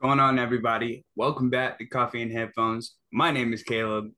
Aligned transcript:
going 0.00 0.20
on, 0.20 0.38
everybody? 0.38 1.04
Welcome 1.14 1.50
back 1.50 1.78
to 1.78 1.86
Coffee 1.86 2.22
and 2.22 2.30
Headphones. 2.32 2.96
My 3.12 3.30
name 3.30 3.52
is 3.52 3.62
Caleb, 3.62 4.10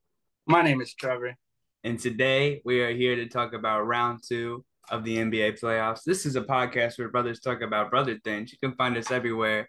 My 0.47 0.63
name 0.63 0.81
is 0.81 0.95
Trevor. 0.95 1.37
and 1.85 1.99
today 1.99 2.61
we 2.65 2.81
are 2.81 2.91
here 2.93 3.17
to 3.17 3.29
talk 3.29 3.53
about 3.53 3.87
round 3.87 4.21
two 4.27 4.65
of 4.91 5.05
the 5.05 5.17
NBA 5.19 5.61
playoffs. 5.61 6.03
This 6.05 6.27
is 6.27 6.37
a 6.37 6.43
podcast 6.43 6.99
where 6.99 7.09
brothers 7.11 7.41
talk 7.41 7.61
about 7.63 7.91
brother 7.91 8.19
things. 8.25 8.53
You 8.53 8.59
can 8.59 8.77
find 8.77 8.97
us 8.97 9.11
everywhere. 9.11 9.69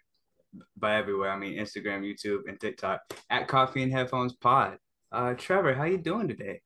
By 0.76 0.96
everywhere, 0.96 1.30
I 1.30 1.38
mean 1.38 1.58
Instagram, 1.58 2.02
YouTube, 2.02 2.40
and 2.48 2.58
TikTok 2.58 3.00
at 3.28 3.46
Coffee 3.46 3.84
and 3.84 3.92
Headphones 3.92 4.32
Pod. 4.32 4.78
Uh, 5.12 5.34
Trevor, 5.34 5.74
how 5.74 5.84
you 5.84 5.98
doing 5.98 6.26
today? 6.26 6.60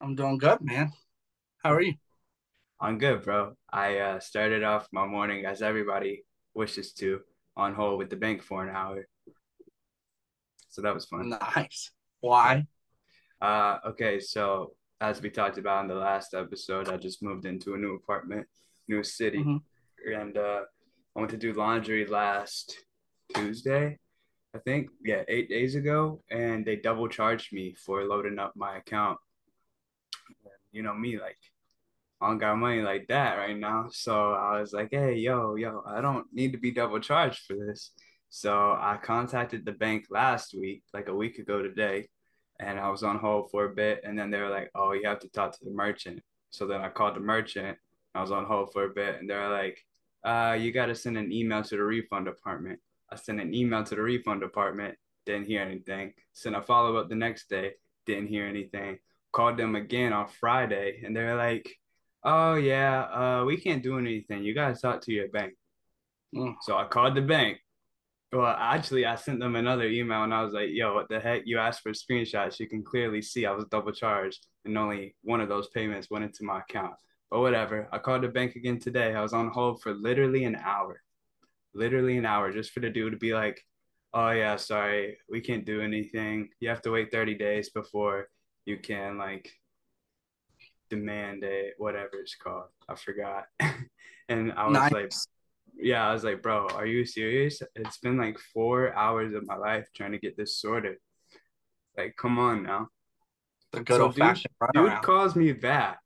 I'm 0.00 0.14
doing 0.14 0.38
good, 0.38 0.60
man. 0.60 0.92
How 1.64 1.72
are 1.72 1.80
you? 1.80 1.94
I'm 2.80 2.98
good, 2.98 3.22
bro. 3.22 3.54
I 3.72 3.98
uh, 3.98 4.20
started 4.20 4.62
off 4.62 4.86
my 4.92 5.06
morning 5.06 5.44
as 5.44 5.60
everybody 5.60 6.24
wishes 6.54 6.92
to 6.94 7.20
on 7.56 7.74
hold 7.74 7.98
with 7.98 8.10
the 8.10 8.16
bank 8.16 8.42
for 8.42 8.62
an 8.66 8.74
hour. 8.74 9.06
So 10.68 10.82
that 10.82 10.94
was 10.94 11.04
fun. 11.06 11.28
Nice. 11.56 11.90
Why? 12.20 12.66
Uh, 13.40 13.78
okay, 13.88 14.20
so 14.20 14.74
as 15.00 15.20
we 15.20 15.28
talked 15.30 15.58
about 15.58 15.82
in 15.82 15.88
the 15.88 15.94
last 15.94 16.32
episode, 16.34 16.88
I 16.88 16.96
just 16.96 17.22
moved 17.22 17.44
into 17.44 17.74
a 17.74 17.78
new 17.78 17.94
apartment, 17.96 18.46
new 18.88 19.02
city, 19.02 19.38
Mhm. 19.44 19.62
and 20.06 20.36
uh, 20.38 20.62
I 21.14 21.18
went 21.18 21.30
to 21.32 21.36
do 21.36 21.52
laundry 21.52 22.06
last 22.06 22.84
Tuesday, 23.34 23.98
I 24.54 24.58
think. 24.58 24.90
Yeah, 25.04 25.24
eight 25.28 25.48
days 25.48 25.74
ago, 25.74 26.22
and 26.30 26.64
they 26.64 26.76
double 26.76 27.08
charged 27.08 27.52
me 27.52 27.74
for 27.74 28.04
loading 28.04 28.38
up 28.38 28.54
my 28.56 28.76
account. 28.76 29.18
You 30.70 30.82
know 30.82 30.94
me, 30.94 31.18
like 31.18 31.38
I 32.22 32.28
don't 32.28 32.38
got 32.38 32.56
money 32.56 32.82
like 32.82 33.08
that 33.08 33.36
right 33.36 33.58
now, 33.58 33.88
so 33.90 34.32
I 34.32 34.60
was 34.60 34.72
like, 34.72 34.90
hey, 34.92 35.14
yo, 35.14 35.56
yo, 35.56 35.82
I 35.86 36.00
don't 36.00 36.26
need 36.32 36.52
to 36.52 36.58
be 36.58 36.70
double 36.70 37.00
charged 37.00 37.40
for 37.46 37.56
this. 37.56 37.90
So 38.28 38.52
I 38.52 38.98
contacted 39.02 39.64
the 39.64 39.72
bank 39.72 40.06
last 40.08 40.54
week, 40.54 40.84
like 40.94 41.08
a 41.08 41.14
week 41.14 41.38
ago 41.38 41.62
today, 41.62 42.08
and 42.60 42.78
I 42.78 42.88
was 42.90 43.02
on 43.02 43.18
hold 43.18 43.50
for 43.50 43.64
a 43.64 43.74
bit, 43.74 44.02
and 44.04 44.16
then 44.16 44.30
they 44.30 44.38
were 44.38 44.50
like, 44.50 44.70
"Oh, 44.74 44.92
you 44.92 45.06
have 45.08 45.18
to 45.20 45.28
talk 45.28 45.52
to 45.52 45.64
the 45.64 45.72
merchant." 45.72 46.20
So 46.50 46.66
then 46.66 46.80
I 46.80 46.90
called 46.90 47.16
the 47.16 47.20
merchant. 47.20 47.76
I 48.14 48.20
was 48.20 48.30
on 48.30 48.44
hold 48.44 48.72
for 48.72 48.84
a 48.84 48.90
bit, 48.90 49.18
and 49.18 49.28
they 49.28 49.34
were 49.34 49.50
like, 49.50 49.84
"Uh, 50.24 50.56
you 50.58 50.70
got 50.70 50.86
to 50.86 50.94
send 50.94 51.18
an 51.18 51.32
email 51.32 51.62
to 51.64 51.76
the 51.76 51.82
refund 51.82 52.26
department." 52.26 52.78
I 53.10 53.16
sent 53.16 53.40
an 53.40 53.52
email 53.52 53.82
to 53.84 53.94
the 53.96 54.02
refund 54.02 54.40
department, 54.42 54.96
didn't 55.26 55.46
hear 55.46 55.60
anything. 55.60 56.14
Sent 56.32 56.56
a 56.56 56.62
follow 56.62 56.96
up 56.96 57.08
the 57.08 57.16
next 57.16 57.48
day, 57.48 57.74
didn't 58.06 58.28
hear 58.28 58.46
anything. 58.46 58.98
Called 59.32 59.56
them 59.56 59.74
again 59.74 60.12
on 60.12 60.28
Friday, 60.28 61.02
and 61.04 61.16
they're 61.16 61.36
like, 61.36 61.68
"Oh 62.24 62.54
yeah, 62.54 63.02
uh, 63.40 63.44
we 63.44 63.56
can't 63.56 63.82
do 63.82 63.98
anything. 63.98 64.44
You 64.44 64.54
gotta 64.54 64.74
talk 64.74 65.00
to 65.02 65.12
your 65.12 65.28
bank." 65.28 65.54
Mm. 66.34 66.54
So 66.62 66.76
I 66.76 66.84
called 66.84 67.14
the 67.14 67.22
bank. 67.22 67.58
Well, 68.32 68.46
actually, 68.58 69.04
I 69.04 69.16
sent 69.16 69.40
them 69.40 69.56
another 69.56 69.86
email 69.86 70.22
and 70.24 70.32
I 70.32 70.42
was 70.42 70.54
like, 70.54 70.70
yo, 70.70 70.94
what 70.94 71.10
the 71.10 71.20
heck? 71.20 71.42
You 71.44 71.58
asked 71.58 71.82
for 71.82 71.92
screenshots. 71.92 72.58
You 72.58 72.66
can 72.66 72.82
clearly 72.82 73.20
see 73.20 73.44
I 73.44 73.52
was 73.52 73.66
double 73.66 73.92
charged 73.92 74.46
and 74.64 74.78
only 74.78 75.14
one 75.22 75.42
of 75.42 75.50
those 75.50 75.68
payments 75.68 76.08
went 76.10 76.24
into 76.24 76.44
my 76.44 76.60
account. 76.60 76.94
But 77.30 77.40
whatever. 77.40 77.88
I 77.92 77.98
called 77.98 78.22
the 78.22 78.28
bank 78.28 78.56
again 78.56 78.78
today. 78.78 79.14
I 79.14 79.20
was 79.20 79.34
on 79.34 79.48
hold 79.48 79.82
for 79.82 79.92
literally 79.92 80.44
an 80.44 80.56
hour. 80.56 81.02
Literally 81.74 82.16
an 82.16 82.24
hour 82.24 82.50
just 82.52 82.72
for 82.72 82.80
the 82.80 82.88
dude 82.88 83.12
to 83.12 83.18
be 83.18 83.34
like, 83.34 83.60
oh, 84.14 84.30
yeah, 84.30 84.56
sorry, 84.56 85.18
we 85.28 85.40
can't 85.42 85.66
do 85.66 85.82
anything. 85.82 86.48
You 86.60 86.70
have 86.70 86.82
to 86.82 86.90
wait 86.90 87.12
30 87.12 87.34
days 87.34 87.68
before 87.70 88.28
you 88.64 88.78
can, 88.78 89.18
like, 89.18 89.50
demand 90.96 91.42
a 91.44 91.72
whatever 91.78 92.14
it's 92.22 92.34
called. 92.44 92.70
I 92.88 92.94
forgot. 92.94 93.44
and 94.28 94.52
I 94.52 94.66
was 94.68 94.74
Nice. 94.74 94.92
like, 94.92 95.12
yeah, 95.90 96.06
I 96.08 96.12
was 96.12 96.22
like, 96.24 96.42
bro, 96.42 96.68
are 96.68 96.86
you 96.94 97.04
serious? 97.06 97.62
It's 97.74 97.98
been 97.98 98.18
like 98.18 98.38
four 98.54 98.94
hours 98.94 99.32
of 99.34 99.46
my 99.46 99.56
life 99.56 99.86
trying 99.96 100.12
to 100.12 100.18
get 100.18 100.36
this 100.36 100.52
sorted. 100.62 100.96
Like, 101.96 102.14
come 102.16 102.38
on 102.38 102.62
now. 102.62 102.88
the 103.72 103.80
good 103.80 103.96
So 103.96 104.04
old 104.04 104.16
fashioned 104.16 104.52
Dude 104.74 105.00
calls 105.02 105.34
me 105.34 105.52
back 105.52 106.00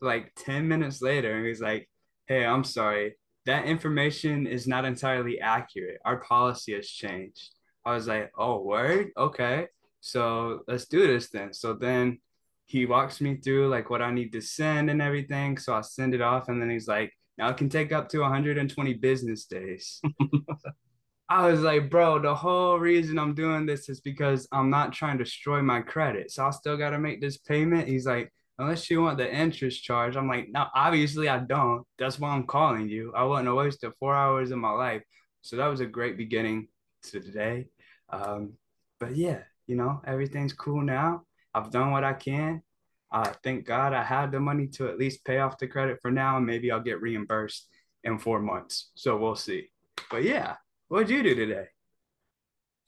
like 0.00 0.32
10 0.36 0.66
minutes 0.66 1.02
later 1.02 1.30
and 1.36 1.46
he's 1.46 1.60
like, 1.60 1.88
hey, 2.26 2.44
I'm 2.44 2.64
sorry. 2.64 3.16
That 3.44 3.66
information 3.66 4.46
is 4.46 4.66
not 4.66 4.84
entirely 4.86 5.40
accurate. 5.40 5.98
Our 6.04 6.18
policy 6.34 6.72
has 6.74 6.88
changed. 6.88 7.50
I 7.84 7.94
was 7.94 8.06
like, 8.08 8.30
oh, 8.38 8.62
word? 8.62 9.10
Okay. 9.16 9.66
So 10.00 10.60
let's 10.68 10.86
do 10.86 11.06
this 11.06 11.28
then. 11.30 11.52
So 11.52 11.74
then 11.74 12.18
he 12.66 12.86
walks 12.86 13.20
me 13.20 13.36
through 13.36 13.68
like 13.68 13.90
what 13.90 14.02
I 14.02 14.10
need 14.10 14.32
to 14.32 14.40
send 14.40 14.90
and 14.90 15.02
everything. 15.02 15.58
So 15.58 15.74
I 15.74 15.80
send 15.82 16.14
it 16.14 16.20
off 16.22 16.48
and 16.48 16.60
then 16.60 16.70
he's 16.70 16.88
like, 16.88 17.12
now 17.38 17.48
it 17.48 17.56
can 17.56 17.68
take 17.68 17.92
up 17.92 18.08
to 18.10 18.20
120 18.20 18.94
business 18.94 19.46
days. 19.46 20.00
I 21.28 21.50
was 21.50 21.60
like, 21.60 21.88
bro, 21.88 22.18
the 22.18 22.34
whole 22.34 22.78
reason 22.78 23.18
I'm 23.18 23.34
doing 23.34 23.64
this 23.64 23.88
is 23.88 24.00
because 24.00 24.46
I'm 24.52 24.68
not 24.68 24.92
trying 24.92 25.18
to 25.18 25.24
destroy 25.24 25.62
my 25.62 25.80
credit. 25.80 26.30
So 26.30 26.46
I 26.46 26.50
still 26.50 26.76
got 26.76 26.90
to 26.90 26.98
make 26.98 27.20
this 27.20 27.38
payment. 27.38 27.88
He's 27.88 28.06
like, 28.06 28.30
unless 28.58 28.90
you 28.90 29.02
want 29.02 29.18
the 29.18 29.34
interest 29.34 29.82
charge. 29.82 30.16
I'm 30.16 30.28
like, 30.28 30.48
no, 30.50 30.66
obviously 30.74 31.28
I 31.28 31.38
don't. 31.38 31.84
That's 31.98 32.18
why 32.18 32.30
I'm 32.30 32.46
calling 32.46 32.88
you. 32.88 33.12
I 33.16 33.24
wouldn't 33.24 33.46
have 33.46 33.56
wasted 33.56 33.92
four 33.98 34.14
hours 34.14 34.50
of 34.50 34.58
my 34.58 34.70
life. 34.70 35.02
So 35.40 35.56
that 35.56 35.66
was 35.66 35.80
a 35.80 35.86
great 35.86 36.16
beginning 36.16 36.68
to 37.04 37.20
today. 37.20 37.66
Um, 38.10 38.54
but 39.00 39.16
yeah, 39.16 39.38
you 39.66 39.76
know, 39.76 40.00
everything's 40.06 40.52
cool 40.52 40.82
now. 40.82 41.24
I've 41.54 41.70
done 41.70 41.90
what 41.90 42.04
I 42.04 42.12
can. 42.14 42.62
Uh, 43.10 43.32
thank 43.44 43.66
God 43.66 43.92
I 43.92 44.02
had 44.02 44.32
the 44.32 44.40
money 44.40 44.66
to 44.68 44.88
at 44.88 44.98
least 44.98 45.24
pay 45.24 45.38
off 45.38 45.58
the 45.58 45.66
credit 45.66 45.98
for 46.00 46.10
now, 46.10 46.38
and 46.38 46.46
maybe 46.46 46.70
I'll 46.70 46.80
get 46.80 47.02
reimbursed 47.02 47.68
in 48.04 48.18
four 48.18 48.40
months. 48.40 48.90
So 48.94 49.16
we'll 49.18 49.36
see. 49.36 49.68
But 50.10 50.24
yeah, 50.24 50.56
what'd 50.88 51.10
you 51.10 51.22
do 51.22 51.34
today? 51.34 51.66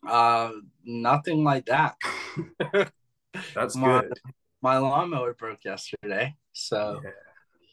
Uh, 0.07 0.53
nothing 0.85 1.45
like 1.45 1.67
that. 1.67 1.97
That's 3.55 3.77
My- 3.77 4.01
good. 4.01 4.13
My 4.63 4.79
lawnmower 4.79 5.35
broke 5.35 5.63
yesterday, 5.65 6.35
so 6.55 7.01
Yeah. 7.05 7.11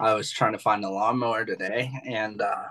I 0.02 0.14
was 0.14 0.30
trying 0.30 0.52
to 0.52 0.60
find 0.60 0.84
a 0.84 0.90
lawnmower 0.90 1.46
today, 1.46 1.90
and 2.06 2.42
uh, 2.42 2.66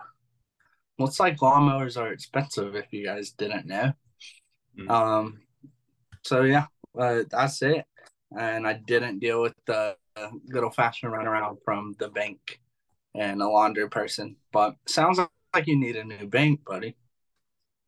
looks 0.99 1.19
like 1.19 1.39
lawnmowers 1.39 1.99
are 1.99 2.13
expensive. 2.13 2.75
If 2.77 2.93
you 2.93 3.05
guys 3.07 3.31
didn't 3.31 3.67
know, 3.67 3.93
Mm. 4.79 4.91
um, 4.91 5.41
so 6.23 6.43
yeah, 6.43 6.67
uh, 6.99 7.23
that's 7.31 7.63
it. 7.63 7.85
And 8.39 8.67
I 8.67 8.75
didn't 8.75 9.19
deal 9.19 9.43
with 9.43 9.55
the 9.67 9.97
good 10.51 10.65
old 10.65 10.75
fashioned 10.75 11.13
runaround 11.13 11.59
from 11.65 11.95
the 11.99 12.09
bank 12.09 12.61
and 13.15 13.43
a 13.43 13.49
laundry 13.49 13.89
person. 13.89 14.37
But 14.53 14.77
sounds 14.87 15.19
like 15.55 15.67
you 15.67 15.77
need 15.77 15.97
a 15.97 16.05
new 16.05 16.27
bank, 16.29 16.65
buddy. 16.65 16.97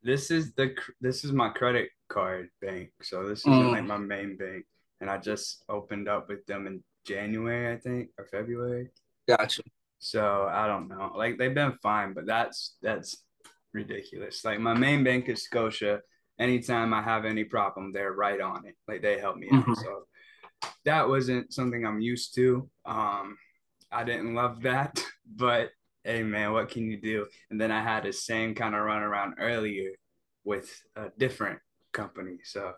This 0.02 0.30
is 0.30 0.52
the 0.54 0.74
this 1.00 1.24
is 1.24 1.32
my 1.32 1.48
credit 1.50 1.90
card 2.08 2.50
bank. 2.60 2.90
So 3.02 3.28
this 3.28 3.40
isn't 3.40 3.52
Mm. 3.52 3.70
like 3.72 3.84
my 3.84 3.98
main 3.98 4.36
bank, 4.36 4.66
and 5.00 5.08
I 5.08 5.18
just 5.18 5.64
opened 5.68 6.08
up 6.08 6.28
with 6.28 6.44
them 6.46 6.66
in 6.66 6.82
January, 7.06 7.72
I 7.72 7.78
think, 7.78 8.10
or 8.18 8.26
February. 8.26 8.90
Gotcha. 9.28 9.62
So 10.00 10.48
I 10.50 10.66
don't 10.66 10.88
know. 10.88 11.12
Like 11.14 11.38
they've 11.38 11.54
been 11.54 11.78
fine, 11.82 12.14
but 12.14 12.26
that's 12.26 12.76
that's 12.82 13.24
ridiculous. 13.72 14.44
Like 14.44 14.58
my 14.58 14.74
main 14.74 15.04
bank 15.04 15.28
is 15.28 15.44
Scotia. 15.44 16.00
Anytime 16.40 16.92
I 16.92 17.02
have 17.02 17.24
any 17.24 17.44
problem, 17.44 17.92
they're 17.92 18.12
right 18.12 18.40
on 18.40 18.66
it. 18.66 18.76
Like 18.88 19.02
they 19.02 19.18
help 19.20 19.36
me 19.36 19.48
out. 19.52 19.64
Mhm. 19.66 19.76
So 19.76 20.08
that 20.84 21.08
wasn't 21.08 21.52
something 21.52 21.86
I'm 21.86 22.00
used 22.00 22.34
to. 22.36 22.68
Um, 22.84 23.36
I 23.90 24.04
didn't 24.04 24.34
love 24.34 24.62
that, 24.62 25.04
but 25.36 25.70
hey 26.04 26.22
man, 26.22 26.52
what 26.52 26.68
can 26.68 26.90
you 26.90 27.00
do? 27.00 27.26
And 27.50 27.60
then 27.60 27.70
I 27.70 27.82
had 27.82 28.04
the 28.04 28.12
same 28.12 28.54
kind 28.54 28.74
of 28.74 28.82
run 28.82 29.02
around 29.02 29.34
earlier 29.38 29.90
with 30.44 30.70
a 30.96 31.10
different 31.18 31.60
company. 31.92 32.38
So 32.44 32.72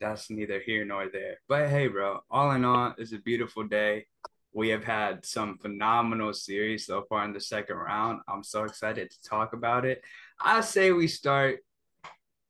that's 0.00 0.30
neither 0.30 0.60
here 0.60 0.84
nor 0.84 1.08
there. 1.12 1.36
But 1.48 1.68
hey, 1.68 1.88
bro, 1.88 2.20
all 2.30 2.50
in 2.52 2.64
all, 2.64 2.94
it's 2.98 3.12
a 3.12 3.18
beautiful 3.18 3.64
day. 3.64 4.06
We 4.52 4.70
have 4.70 4.82
had 4.82 5.24
some 5.24 5.58
phenomenal 5.58 6.32
series 6.32 6.86
so 6.86 7.04
far 7.08 7.24
in 7.24 7.32
the 7.32 7.40
second 7.40 7.76
round. 7.76 8.20
I'm 8.26 8.42
so 8.42 8.64
excited 8.64 9.10
to 9.10 9.22
talk 9.22 9.52
about 9.52 9.84
it. 9.84 10.02
I 10.40 10.60
say 10.62 10.90
we 10.90 11.06
start 11.06 11.60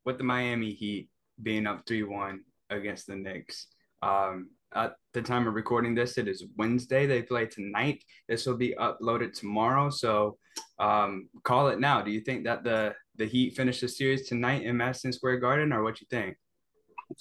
with 0.06 0.16
the 0.16 0.24
Miami 0.24 0.72
Heat 0.72 1.10
being 1.42 1.66
up 1.66 1.86
3 1.86 2.04
1 2.04 2.40
against 2.70 3.06
the 3.06 3.16
Knicks. 3.16 3.66
Um, 4.02 4.50
at 4.74 4.94
the 5.14 5.22
time 5.22 5.48
of 5.48 5.54
recording 5.54 5.94
this, 5.94 6.16
it 6.16 6.28
is 6.28 6.44
Wednesday. 6.56 7.06
They 7.06 7.22
play 7.22 7.46
tonight. 7.46 8.04
This 8.28 8.46
will 8.46 8.56
be 8.56 8.74
uploaded 8.78 9.32
tomorrow. 9.32 9.90
So 9.90 10.38
um, 10.78 11.28
call 11.42 11.68
it 11.68 11.80
now. 11.80 12.02
Do 12.02 12.10
you 12.10 12.20
think 12.20 12.44
that 12.44 12.62
the, 12.62 12.94
the 13.16 13.26
Heat 13.26 13.56
finish 13.56 13.80
the 13.80 13.88
series 13.88 14.28
tonight 14.28 14.62
in 14.62 14.76
Madison 14.76 15.12
Square 15.12 15.40
Garden, 15.40 15.72
or 15.72 15.82
what 15.82 16.00
you 16.00 16.06
think? 16.08 16.36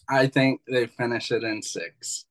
I 0.08 0.28
think 0.28 0.62
they 0.70 0.86
finish 0.86 1.32
it 1.32 1.44
in 1.44 1.62
six. 1.64 2.26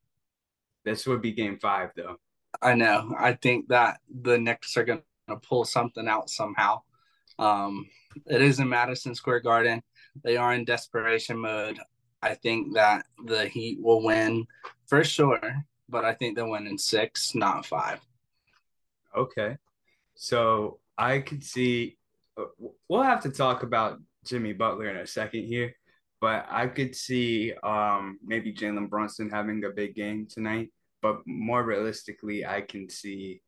This 0.84 1.06
would 1.06 1.20
be 1.20 1.32
game 1.32 1.58
five, 1.60 1.90
though. 1.96 2.16
I 2.62 2.74
know. 2.74 3.12
I 3.18 3.32
think 3.32 3.68
that 3.68 3.98
the 4.22 4.38
Knicks 4.38 4.76
are 4.76 4.84
going 4.84 5.02
to 5.28 5.36
pull 5.36 5.64
something 5.64 6.08
out 6.08 6.30
somehow. 6.30 6.82
Um, 7.38 7.86
it 8.26 8.40
is 8.40 8.60
in 8.60 8.68
Madison 8.68 9.14
Square 9.14 9.40
Garden. 9.40 9.82
They 10.24 10.36
are 10.36 10.54
in 10.54 10.64
desperation 10.64 11.38
mode. 11.38 11.78
I 12.22 12.34
think 12.34 12.74
that 12.74 13.06
the 13.24 13.46
Heat 13.46 13.78
will 13.80 14.02
win 14.02 14.46
for 14.86 15.04
sure, 15.04 15.40
but 15.88 16.04
I 16.04 16.14
think 16.14 16.36
they'll 16.36 16.50
win 16.50 16.66
in 16.66 16.78
six, 16.78 17.34
not 17.34 17.66
five. 17.66 18.00
Okay. 19.16 19.56
So 20.14 20.80
I 20.96 21.20
could 21.20 21.44
see, 21.44 21.96
uh, 22.36 22.44
we'll 22.88 23.02
have 23.02 23.22
to 23.22 23.30
talk 23.30 23.62
about 23.62 23.98
Jimmy 24.24 24.52
Butler 24.52 24.88
in 24.90 24.96
a 24.96 25.06
second 25.06 25.44
here, 25.44 25.74
but 26.20 26.46
I 26.50 26.66
could 26.66 26.94
see 26.96 27.52
um, 27.62 28.18
maybe 28.24 28.52
Jalen 28.52 28.90
Brunson 28.90 29.30
having 29.30 29.64
a 29.64 29.70
big 29.70 29.94
game 29.94 30.26
tonight. 30.26 30.70
But 31.00 31.20
more 31.26 31.62
realistically, 31.62 32.44
I 32.44 32.62
can 32.62 32.90
see 32.90 33.40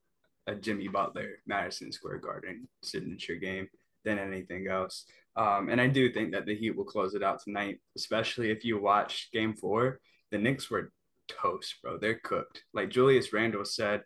a 0.46 0.54
Jimmy 0.54 0.86
Butler 0.88 1.40
Madison 1.46 1.90
Square 1.90 2.18
Garden 2.18 2.68
signature 2.82 3.34
game 3.34 3.68
than 4.04 4.18
anything 4.18 4.68
else. 4.68 5.04
Um, 5.36 5.68
and 5.68 5.80
I 5.80 5.86
do 5.86 6.12
think 6.12 6.32
that 6.32 6.46
the 6.46 6.56
Heat 6.56 6.76
will 6.76 6.84
close 6.84 7.14
it 7.14 7.22
out 7.22 7.42
tonight, 7.42 7.78
especially 7.96 8.50
if 8.50 8.64
you 8.64 8.80
watch 8.80 9.30
game 9.32 9.54
four. 9.54 10.00
The 10.30 10.38
Knicks 10.38 10.70
were 10.70 10.92
toast, 11.28 11.76
bro. 11.82 11.98
They're 11.98 12.20
cooked. 12.22 12.64
Like 12.74 12.90
Julius 12.90 13.32
Randle 13.32 13.64
said, 13.64 14.02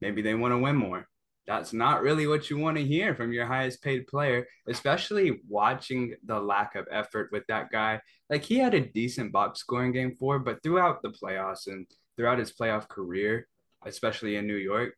maybe 0.00 0.22
they 0.22 0.34
want 0.34 0.52
to 0.52 0.58
win 0.58 0.76
more. 0.76 1.08
That's 1.46 1.72
not 1.72 2.02
really 2.02 2.26
what 2.26 2.50
you 2.50 2.58
want 2.58 2.76
to 2.76 2.84
hear 2.84 3.14
from 3.14 3.32
your 3.32 3.46
highest 3.46 3.80
paid 3.80 4.08
player, 4.08 4.46
especially 4.68 5.40
watching 5.48 6.14
the 6.24 6.40
lack 6.40 6.74
of 6.74 6.88
effort 6.90 7.30
with 7.30 7.44
that 7.46 7.70
guy. 7.70 8.00
Like 8.28 8.42
he 8.42 8.58
had 8.58 8.74
a 8.74 8.80
decent 8.80 9.30
box 9.30 9.60
scoring 9.60 9.92
game 9.92 10.16
four, 10.16 10.40
but 10.40 10.60
throughout 10.62 11.02
the 11.02 11.10
playoffs 11.10 11.68
and 11.68 11.86
throughout 12.16 12.40
his 12.40 12.52
playoff 12.52 12.88
career, 12.88 13.46
especially 13.84 14.34
in 14.34 14.48
New 14.48 14.56
York, 14.56 14.94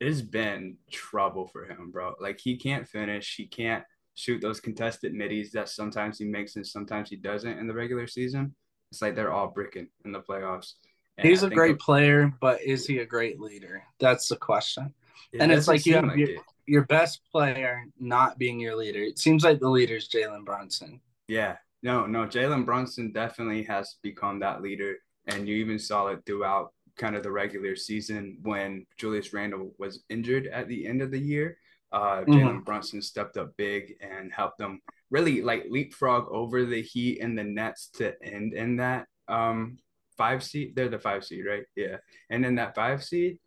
it's 0.00 0.20
been 0.20 0.76
trouble 0.90 1.46
for 1.46 1.64
him, 1.64 1.92
bro. 1.92 2.14
Like 2.20 2.40
he 2.40 2.56
can't 2.56 2.88
finish, 2.88 3.36
he 3.36 3.46
can't 3.46 3.84
shoot 4.16 4.40
those 4.40 4.60
contested 4.60 5.14
middies 5.14 5.52
that 5.52 5.68
sometimes 5.68 6.18
he 6.18 6.24
makes 6.24 6.56
and 6.56 6.66
sometimes 6.66 7.08
he 7.08 7.16
doesn't 7.16 7.58
in 7.58 7.66
the 7.66 7.74
regular 7.74 8.06
season. 8.06 8.54
It's 8.90 9.02
like 9.02 9.14
they're 9.14 9.32
all 9.32 9.48
bricking 9.48 9.88
in 10.04 10.12
the 10.12 10.20
playoffs. 10.20 10.72
And 11.18 11.28
He's 11.28 11.44
I 11.44 11.48
a 11.48 11.50
great 11.50 11.78
player, 11.78 12.32
but 12.40 12.60
is 12.62 12.86
he 12.86 12.98
a 12.98 13.06
great 13.06 13.40
leader? 13.40 13.82
That's 14.00 14.28
the 14.28 14.36
question. 14.36 14.92
It 15.32 15.40
and 15.40 15.52
it's 15.52 15.68
like 15.68 15.86
you 15.86 15.94
have 15.94 16.04
like 16.04 16.16
your, 16.16 16.28
your, 16.66 16.84
best 16.84 17.20
player 17.30 17.84
not 17.98 18.38
being 18.38 18.58
your 18.58 18.76
leader. 18.76 19.00
It 19.00 19.18
seems 19.18 19.44
like 19.44 19.60
the 19.60 19.68
leader 19.68 19.96
is 19.96 20.08
Jalen 20.08 20.44
Brunson. 20.44 21.00
Yeah, 21.28 21.56
no, 21.82 22.06
no, 22.06 22.26
Jalen 22.26 22.64
Brunson 22.64 23.12
definitely 23.12 23.62
has 23.64 23.96
become 24.02 24.40
that 24.40 24.62
leader, 24.62 24.96
and 25.26 25.48
you 25.48 25.56
even 25.56 25.78
saw 25.78 26.08
it 26.08 26.20
throughout 26.26 26.72
kind 26.96 27.16
of 27.16 27.22
the 27.22 27.30
regular 27.30 27.76
season 27.76 28.38
when 28.42 28.86
Julius 28.96 29.32
Randle 29.32 29.72
was 29.78 30.04
injured 30.08 30.46
at 30.48 30.68
the 30.68 30.86
end 30.86 31.02
of 31.02 31.10
the 31.10 31.18
year. 31.18 31.58
Uh, 31.92 32.20
mm-hmm. 32.20 32.32
Jalen 32.32 32.64
Brunson 32.64 33.00
stepped 33.00 33.36
up 33.36 33.56
big 33.56 33.94
and 34.00 34.32
helped 34.32 34.58
them 34.58 34.80
really 35.10 35.42
like 35.42 35.66
leapfrog 35.70 36.28
over 36.30 36.64
the 36.64 36.82
Heat 36.82 37.20
and 37.20 37.38
the 37.38 37.44
Nets 37.44 37.88
to 37.94 38.14
end 38.22 38.54
in 38.54 38.76
that 38.76 39.06
um, 39.28 39.78
five 40.16 40.42
seed. 40.42 40.74
They're 40.74 40.88
the 40.88 40.98
five 40.98 41.24
seed, 41.24 41.44
right? 41.46 41.64
Yeah, 41.74 41.96
and 42.30 42.44
in 42.44 42.56
that 42.56 42.74
five 42.74 43.04
seed, 43.04 43.38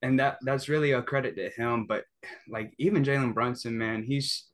and 0.00 0.18
that 0.18 0.38
that's 0.42 0.68
really 0.68 0.92
a 0.92 1.02
credit 1.02 1.36
to 1.36 1.50
him. 1.50 1.86
But 1.86 2.04
like 2.48 2.72
even 2.78 3.04
Jalen 3.04 3.34
Brunson, 3.34 3.76
man, 3.76 4.02
he's 4.02 4.48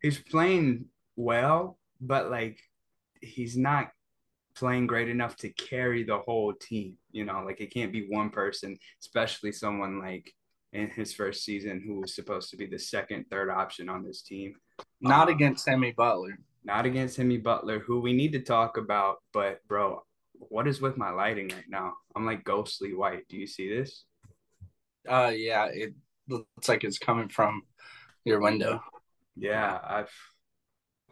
he's 0.00 0.18
playing 0.18 0.86
well, 1.16 1.78
but 2.00 2.30
like 2.30 2.58
he's 3.20 3.56
not 3.56 3.90
playing 4.54 4.86
great 4.86 5.08
enough 5.08 5.36
to 5.36 5.48
carry 5.50 6.04
the 6.04 6.18
whole 6.18 6.52
team. 6.52 6.96
You 7.10 7.24
know, 7.24 7.42
like 7.44 7.60
it 7.60 7.72
can't 7.72 7.92
be 7.92 8.06
one 8.08 8.30
person, 8.30 8.78
especially 9.00 9.52
someone 9.52 9.98
like 10.00 10.32
in 10.74 10.90
his 10.90 11.14
first 11.14 11.44
season 11.44 11.80
who 11.80 12.00
was 12.00 12.14
supposed 12.14 12.50
to 12.50 12.56
be 12.56 12.66
the 12.66 12.78
second, 12.78 13.24
third 13.30 13.48
option 13.48 13.88
on 13.88 14.04
this 14.04 14.22
team. 14.22 14.56
Not 15.00 15.28
um, 15.28 15.34
against 15.34 15.64
Semi 15.64 15.92
Butler. 15.92 16.36
Not 16.64 16.84
against 16.84 17.14
Semi 17.14 17.38
Butler, 17.38 17.78
who 17.78 18.00
we 18.00 18.12
need 18.12 18.32
to 18.32 18.40
talk 18.40 18.76
about. 18.76 19.18
But 19.32 19.60
bro, 19.68 20.02
what 20.32 20.66
is 20.66 20.80
with 20.80 20.96
my 20.96 21.10
lighting 21.10 21.48
right 21.48 21.68
now? 21.68 21.94
I'm 22.16 22.26
like 22.26 22.44
ghostly 22.44 22.92
white. 22.92 23.26
Do 23.28 23.36
you 23.36 23.46
see 23.46 23.72
this? 23.72 24.04
Uh 25.08 25.32
yeah, 25.34 25.66
it 25.66 25.94
looks 26.28 26.68
like 26.68 26.82
it's 26.82 26.98
coming 26.98 27.28
from 27.28 27.62
your 28.24 28.40
window. 28.40 28.82
Yeah, 29.36 29.78
I've 29.86 30.12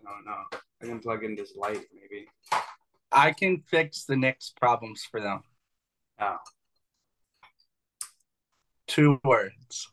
I 0.05 0.11
don't 0.11 0.25
know. 0.25 0.59
I 0.83 0.87
can 0.87 0.99
plug 0.99 1.23
in 1.23 1.37
this 1.37 1.55
light 1.55 1.85
maybe. 1.95 2.27
I 3.13 3.31
can 3.31 3.63
fix 3.69 4.05
the 4.05 4.17
Knicks 4.17 4.53
problems 4.59 5.07
for 5.09 5.21
them. 5.21 5.43
Oh. 6.19 6.39
Two 8.87 9.21
words. 9.25 9.89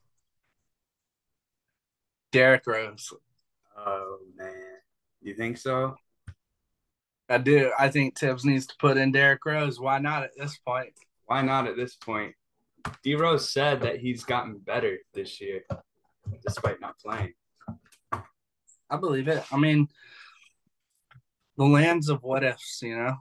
Derrick 2.31 2.67
Rose. 2.67 3.13
Oh 3.77 4.17
man. 4.35 4.53
You 5.21 5.33
think 5.33 5.57
so? 5.57 5.95
I 7.27 7.37
do. 7.37 7.71
I 7.77 7.89
think 7.89 8.17
Thibs 8.17 8.45
needs 8.45 8.65
to 8.67 8.75
put 8.79 8.97
in 8.97 9.11
Derrick 9.11 9.45
Rose. 9.45 9.79
Why 9.79 9.99
not 9.99 10.23
at 10.23 10.31
this 10.37 10.57
point? 10.57 10.93
Why 11.25 11.41
not 11.41 11.67
at 11.67 11.75
this 11.75 11.95
point? 11.95 12.33
D 13.03 13.15
Rose 13.15 13.51
said 13.51 13.81
that 13.81 13.99
he's 13.99 14.23
gotten 14.23 14.57
better 14.57 14.97
this 15.13 15.39
year, 15.39 15.61
despite 16.45 16.81
not 16.81 16.97
playing. 16.97 17.33
I 18.11 18.97
believe 18.99 19.27
it. 19.27 19.43
I 19.51 19.57
mean, 19.57 19.87
the 21.57 21.65
lands 21.65 22.09
of 22.09 22.23
what 22.23 22.43
ifs, 22.43 22.81
you 22.81 22.97
know. 22.97 23.15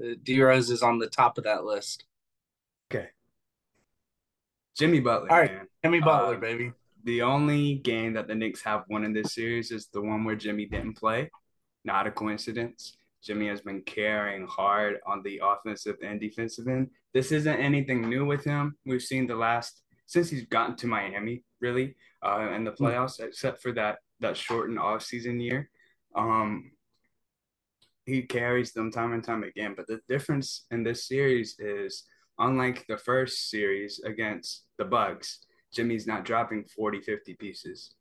Uh, 0.00 0.14
D 0.22 0.40
Rose 0.40 0.70
is 0.70 0.82
on 0.82 0.98
the 0.98 1.08
top 1.08 1.36
of 1.36 1.44
that 1.44 1.64
list. 1.64 2.04
Jimmy 4.76 5.00
Butler. 5.00 5.30
All 5.30 5.40
right, 5.40 5.52
man. 5.52 5.66
Jimmy 5.84 6.00
Butler, 6.00 6.36
uh, 6.36 6.40
baby. 6.40 6.72
The 7.04 7.22
only 7.22 7.76
game 7.76 8.12
that 8.14 8.28
the 8.28 8.34
Knicks 8.34 8.62
have 8.62 8.84
won 8.88 9.04
in 9.04 9.12
this 9.12 9.34
series 9.34 9.70
is 9.70 9.88
the 9.92 10.00
one 10.00 10.24
where 10.24 10.36
Jimmy 10.36 10.66
didn't 10.66 10.94
play. 10.98 11.30
Not 11.84 12.06
a 12.06 12.10
coincidence. 12.10 12.96
Jimmy 13.22 13.48
has 13.48 13.60
been 13.60 13.82
carrying 13.82 14.46
hard 14.46 14.98
on 15.06 15.22
the 15.22 15.40
offensive 15.42 15.96
and 16.02 16.20
defensive 16.20 16.68
end. 16.68 16.90
This 17.12 17.32
isn't 17.32 17.60
anything 17.60 18.08
new 18.08 18.24
with 18.24 18.44
him. 18.44 18.76
We've 18.86 19.02
seen 19.02 19.26
the 19.26 19.36
last 19.36 19.82
since 20.06 20.28
he's 20.28 20.46
gotten 20.46 20.76
to 20.76 20.86
Miami, 20.86 21.44
really, 21.60 21.94
uh, 22.22 22.50
in 22.54 22.64
the 22.64 22.72
hmm. 22.72 22.84
playoffs, 22.84 23.20
except 23.20 23.62
for 23.62 23.72
that 23.72 23.98
that 24.20 24.36
shortened 24.36 24.78
off 24.78 25.02
season 25.02 25.40
year. 25.40 25.70
Um, 26.14 26.72
he 28.06 28.22
carries 28.22 28.72
them 28.72 28.90
time 28.90 29.12
and 29.12 29.24
time 29.24 29.44
again. 29.44 29.74
But 29.76 29.86
the 29.86 30.00
difference 30.08 30.66
in 30.70 30.82
this 30.82 31.06
series 31.06 31.56
is 31.58 32.04
unlike 32.40 32.86
the 32.88 32.96
first 32.96 33.50
series 33.50 34.00
against 34.04 34.64
the 34.78 34.84
Bucks, 34.84 35.40
Jimmy's 35.72 36.06
not 36.06 36.24
dropping 36.24 36.64
40, 36.64 37.00
50 37.00 37.34
pieces. 37.34 37.94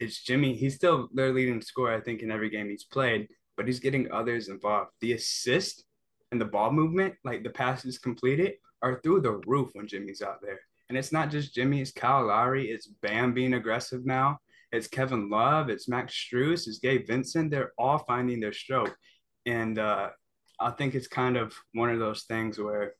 It's 0.00 0.22
Jimmy. 0.22 0.54
He's 0.54 0.74
still 0.74 1.08
their 1.12 1.32
leading 1.32 1.60
scorer, 1.60 1.94
I 1.94 2.00
think, 2.00 2.22
in 2.22 2.30
every 2.30 2.50
game 2.50 2.68
he's 2.68 2.84
played, 2.84 3.28
but 3.56 3.66
he's 3.66 3.78
getting 3.78 4.10
others 4.10 4.48
involved. 4.48 4.90
The 5.00 5.12
assist 5.12 5.84
and 6.32 6.40
the 6.40 6.46
ball 6.46 6.72
movement, 6.72 7.14
like 7.22 7.44
the 7.44 7.50
passes 7.50 7.98
completed, 7.98 8.54
are 8.82 9.00
through 9.02 9.20
the 9.20 9.40
roof 9.46 9.70
when 9.74 9.86
Jimmy's 9.86 10.22
out 10.22 10.40
there. 10.42 10.58
And 10.88 10.96
it's 10.96 11.12
not 11.12 11.30
just 11.30 11.54
Jimmy, 11.54 11.82
it's 11.82 11.92
Kyle 11.92 12.26
Lowry, 12.26 12.70
it's 12.70 12.86
Bam 12.86 13.34
being 13.34 13.54
aggressive 13.54 14.04
now. 14.06 14.38
It's 14.72 14.88
Kevin 14.88 15.28
Love, 15.28 15.68
it's 15.68 15.88
Max 15.88 16.14
Strus, 16.14 16.66
it's 16.66 16.78
Gabe 16.78 17.06
Vincent. 17.06 17.50
They're 17.50 17.72
all 17.76 17.98
finding 17.98 18.40
their 18.40 18.52
stroke. 18.52 18.96
And 19.44 19.78
uh, 19.78 20.10
I 20.58 20.70
think 20.70 20.94
it's 20.94 21.08
kind 21.08 21.36
of 21.36 21.52
one 21.74 21.90
of 21.90 21.98
those 21.98 22.24
things 22.24 22.58
where 22.58 22.94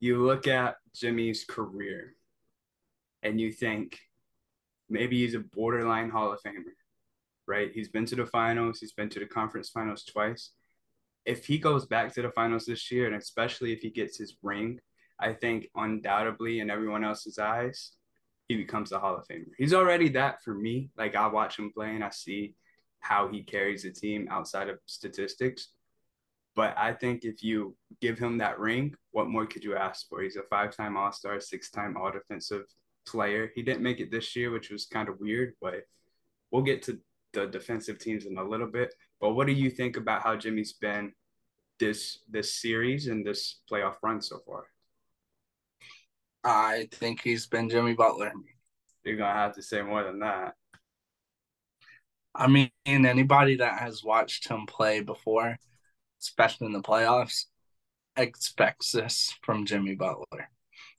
you 0.00 0.24
look 0.24 0.46
at 0.46 0.76
Jimmy's 0.94 1.44
career 1.44 2.14
and 3.22 3.40
you 3.40 3.52
think 3.52 3.98
maybe 4.88 5.18
he's 5.18 5.34
a 5.34 5.40
borderline 5.40 6.10
Hall 6.10 6.32
of 6.32 6.40
Famer, 6.42 6.74
right? 7.46 7.70
He's 7.72 7.88
been 7.88 8.06
to 8.06 8.16
the 8.16 8.26
finals, 8.26 8.78
he's 8.80 8.92
been 8.92 9.08
to 9.10 9.20
the 9.20 9.26
conference 9.26 9.70
finals 9.70 10.04
twice. 10.04 10.50
If 11.24 11.44
he 11.44 11.58
goes 11.58 11.86
back 11.86 12.14
to 12.14 12.22
the 12.22 12.30
finals 12.30 12.64
this 12.64 12.90
year, 12.90 13.06
and 13.06 13.16
especially 13.16 13.72
if 13.72 13.80
he 13.80 13.90
gets 13.90 14.16
his 14.16 14.36
ring, 14.42 14.80
I 15.20 15.32
think 15.32 15.68
undoubtedly 15.74 16.60
in 16.60 16.70
everyone 16.70 17.04
else's 17.04 17.38
eyes, 17.38 17.92
he 18.46 18.56
becomes 18.56 18.92
a 18.92 18.98
Hall 18.98 19.16
of 19.16 19.26
Famer. 19.26 19.50
He's 19.58 19.74
already 19.74 20.08
that 20.10 20.42
for 20.42 20.54
me. 20.54 20.90
Like 20.96 21.16
I 21.16 21.26
watch 21.26 21.58
him 21.58 21.70
play 21.72 21.94
and 21.94 22.04
I 22.04 22.10
see 22.10 22.54
how 23.00 23.28
he 23.28 23.42
carries 23.42 23.84
a 23.84 23.90
team 23.90 24.28
outside 24.30 24.68
of 24.68 24.78
statistics. 24.86 25.68
But 26.58 26.74
I 26.76 26.92
think 26.92 27.24
if 27.24 27.44
you 27.44 27.76
give 28.00 28.18
him 28.18 28.38
that 28.38 28.58
ring, 28.58 28.92
what 29.12 29.28
more 29.28 29.46
could 29.46 29.62
you 29.62 29.76
ask 29.76 30.08
for? 30.08 30.22
He's 30.22 30.34
a 30.34 30.42
five 30.42 30.76
time 30.76 30.96
All 30.96 31.12
Star, 31.12 31.38
six 31.38 31.70
time 31.70 31.96
All 31.96 32.10
Defensive 32.10 32.64
player. 33.06 33.52
He 33.54 33.62
didn't 33.62 33.84
make 33.84 34.00
it 34.00 34.10
this 34.10 34.34
year, 34.34 34.50
which 34.50 34.68
was 34.68 34.84
kind 34.84 35.08
of 35.08 35.20
weird, 35.20 35.54
but 35.60 35.84
we'll 36.50 36.64
get 36.64 36.82
to 36.82 36.98
the 37.32 37.46
defensive 37.46 38.00
teams 38.00 38.26
in 38.26 38.36
a 38.38 38.42
little 38.42 38.66
bit. 38.66 38.92
But 39.20 39.34
what 39.34 39.46
do 39.46 39.52
you 39.52 39.70
think 39.70 39.96
about 39.96 40.22
how 40.22 40.34
Jimmy's 40.34 40.72
been 40.72 41.12
this 41.78 42.24
this 42.28 42.60
series 42.60 43.06
and 43.06 43.24
this 43.24 43.60
playoff 43.70 43.94
run 44.02 44.20
so 44.20 44.40
far? 44.44 44.64
I 46.42 46.88
think 46.90 47.20
he's 47.22 47.46
been 47.46 47.70
Jimmy 47.70 47.94
Butler. 47.94 48.32
You're 49.04 49.16
gonna 49.16 49.32
have 49.32 49.54
to 49.54 49.62
say 49.62 49.80
more 49.82 50.02
than 50.02 50.18
that. 50.18 50.54
I 52.34 52.48
mean, 52.48 52.72
anybody 52.84 53.54
that 53.58 53.78
has 53.78 54.02
watched 54.02 54.48
him 54.48 54.66
play 54.66 55.02
before, 55.02 55.56
especially 56.20 56.66
in 56.66 56.72
the 56.72 56.80
playoffs, 56.80 57.44
expects 58.16 58.92
this 58.92 59.34
from 59.42 59.66
Jimmy 59.66 59.94
Butler. 59.94 60.50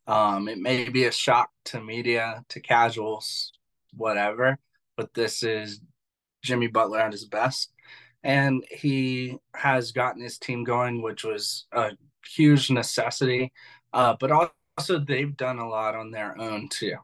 Um, 0.07 0.47
it 0.47 0.57
may 0.57 0.89
be 0.89 1.05
a 1.05 1.11
shock 1.11 1.51
to 1.65 1.81
media, 1.81 2.43
to 2.49 2.59
casuals, 2.59 3.51
whatever, 3.93 4.57
but 4.97 5.13
this 5.13 5.43
is 5.43 5.81
Jimmy 6.43 6.67
Butler 6.67 6.99
at 6.99 7.11
his 7.11 7.25
best. 7.25 7.71
And 8.23 8.65
he 8.69 9.37
has 9.53 9.91
gotten 9.91 10.21
his 10.21 10.37
team 10.37 10.63
going, 10.63 11.01
which 11.01 11.23
was 11.23 11.67
a 11.71 11.91
huge 12.25 12.69
necessity. 12.69 13.53
Uh, 13.93 14.15
but 14.19 14.31
also, 14.31 14.99
they've 14.99 15.37
done 15.37 15.59
a 15.59 15.69
lot 15.69 15.95
on 15.95 16.11
their 16.11 16.39
own 16.39 16.69
too. 16.69 16.95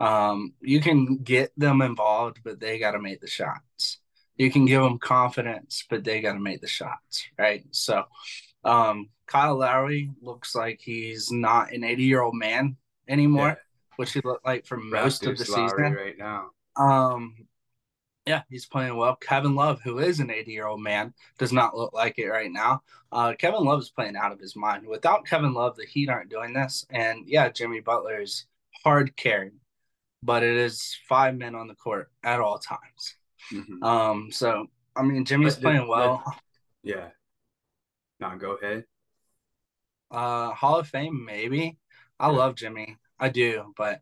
Um, 0.00 0.54
you 0.60 0.80
can 0.80 1.18
get 1.18 1.52
them 1.56 1.80
involved, 1.82 2.40
but 2.44 2.60
they 2.60 2.78
got 2.78 2.92
to 2.92 3.00
make 3.00 3.20
the 3.20 3.26
shots. 3.28 3.98
You 4.42 4.50
can 4.50 4.66
give 4.66 4.82
them 4.82 4.98
confidence, 4.98 5.84
but 5.88 6.02
they 6.02 6.20
got 6.20 6.32
to 6.32 6.40
make 6.40 6.60
the 6.60 6.66
shots, 6.66 7.24
right? 7.38 7.64
So, 7.70 8.04
um, 8.64 9.08
Kyle 9.26 9.56
Lowry 9.56 10.10
looks 10.20 10.54
like 10.54 10.80
he's 10.80 11.30
not 11.30 11.72
an 11.72 11.84
80 11.84 12.02
year 12.02 12.22
old 12.22 12.34
man 12.34 12.76
anymore, 13.08 13.48
yeah. 13.48 13.54
which 13.96 14.12
he 14.12 14.20
looked 14.24 14.44
like 14.44 14.66
for 14.66 14.76
most 14.76 15.22
Raptors 15.22 15.40
of 15.40 15.46
the 15.46 15.52
Lowry 15.52 15.68
season 15.68 15.92
right 15.92 16.18
now. 16.18 16.50
Um, 16.76 17.36
yeah, 18.26 18.42
he's 18.50 18.66
playing 18.66 18.96
well. 18.96 19.16
Kevin 19.16 19.54
Love, 19.54 19.80
who 19.82 19.98
is 19.98 20.18
an 20.18 20.30
80 20.30 20.52
year 20.52 20.66
old 20.66 20.80
man, 20.80 21.14
does 21.38 21.52
not 21.52 21.76
look 21.76 21.92
like 21.92 22.18
it 22.18 22.28
right 22.28 22.50
now. 22.50 22.82
Uh, 23.12 23.34
Kevin 23.38 23.64
Love 23.64 23.80
is 23.80 23.90
playing 23.90 24.16
out 24.16 24.32
of 24.32 24.40
his 24.40 24.56
mind. 24.56 24.86
Without 24.86 25.24
Kevin 25.24 25.54
Love, 25.54 25.76
the 25.76 25.86
Heat 25.86 26.08
aren't 26.08 26.30
doing 26.30 26.52
this. 26.52 26.84
And 26.90 27.28
yeah, 27.28 27.48
Jimmy 27.48 27.80
Butler 27.80 28.20
is 28.20 28.46
hard 28.82 29.14
carrying, 29.16 29.60
but 30.22 30.42
it 30.42 30.56
is 30.56 30.96
five 31.08 31.36
men 31.36 31.54
on 31.54 31.68
the 31.68 31.74
court 31.74 32.10
at 32.24 32.40
all 32.40 32.58
times. 32.58 33.16
Mm-hmm. 33.50 33.82
Um, 33.82 34.30
so 34.30 34.66
I 34.94 35.02
mean, 35.02 35.24
Jimmy's 35.24 35.54
but, 35.54 35.62
playing 35.62 35.88
well. 35.88 36.22
Yeah. 36.82 37.08
Now 38.20 38.36
go 38.36 38.52
ahead. 38.52 38.84
Uh, 40.10 40.50
Hall 40.50 40.78
of 40.78 40.88
Fame, 40.88 41.24
maybe. 41.24 41.78
I 42.20 42.30
yeah. 42.30 42.36
love 42.36 42.54
Jimmy. 42.54 42.96
I 43.18 43.28
do, 43.28 43.72
but 43.76 44.00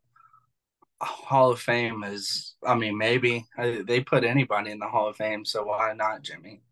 Hall 1.01 1.53
of 1.53 1.61
Fame 1.61 2.05
is, 2.05 2.55
I 2.67 2.75
mean, 2.75 2.99
maybe 2.99 3.47
they 3.57 4.01
put 4.01 4.25
anybody 4.25 4.71
in 4.71 4.79
the 4.79 4.89
Hall 4.89 5.09
of 5.09 5.17
Fame, 5.17 5.45
so 5.45 5.65
why 5.65 5.93
not 5.95 6.23
Jimmy? 6.23 6.63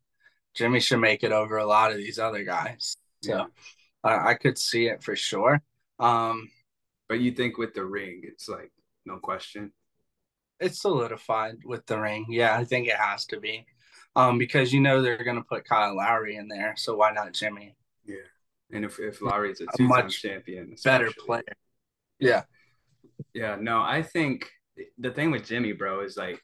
Jimmy 0.54 0.80
should 0.80 0.98
make 0.98 1.22
it 1.22 1.32
over 1.32 1.58
a 1.58 1.66
lot 1.66 1.92
of 1.92 1.98
these 1.98 2.18
other 2.18 2.42
guys. 2.42 2.96
So 3.22 3.36
yeah. 3.36 3.44
I, 4.02 4.30
I 4.30 4.34
could 4.34 4.58
see 4.58 4.86
it 4.88 5.02
for 5.02 5.14
sure. 5.14 5.62
Um, 5.98 6.50
but 7.08 7.20
you 7.20 7.32
think 7.32 7.58
with 7.58 7.74
the 7.74 7.84
ring, 7.84 8.22
it's 8.24 8.48
like 8.48 8.72
no 9.06 9.18
question. 9.18 9.72
It's 10.60 10.80
solidified 10.80 11.58
with 11.64 11.86
the 11.86 11.98
ring. 11.98 12.26
Yeah, 12.28 12.56
I 12.56 12.64
think 12.64 12.88
it 12.88 12.96
has 12.96 13.24
to 13.26 13.40
be. 13.40 13.66
Um, 14.16 14.38
because 14.38 14.72
you 14.72 14.80
know 14.80 15.00
they're 15.00 15.22
gonna 15.22 15.44
put 15.44 15.64
Kyle 15.64 15.96
Lowry 15.96 16.36
in 16.36 16.48
there, 16.48 16.74
so 16.76 16.96
why 16.96 17.12
not 17.12 17.32
Jimmy? 17.32 17.76
Yeah. 18.04 18.16
And 18.72 18.84
if, 18.84 18.98
if 18.98 19.22
Lowry's 19.22 19.60
a 19.60 19.66
two-time 19.76 20.10
champion, 20.10 20.74
better 20.84 21.10
player. 21.24 21.42
Yeah. 22.18 22.42
Yeah, 23.32 23.56
no, 23.60 23.80
I 23.80 24.02
think 24.02 24.50
the 24.98 25.10
thing 25.10 25.30
with 25.30 25.46
Jimmy, 25.46 25.72
bro, 25.72 26.04
is 26.04 26.16
like 26.16 26.42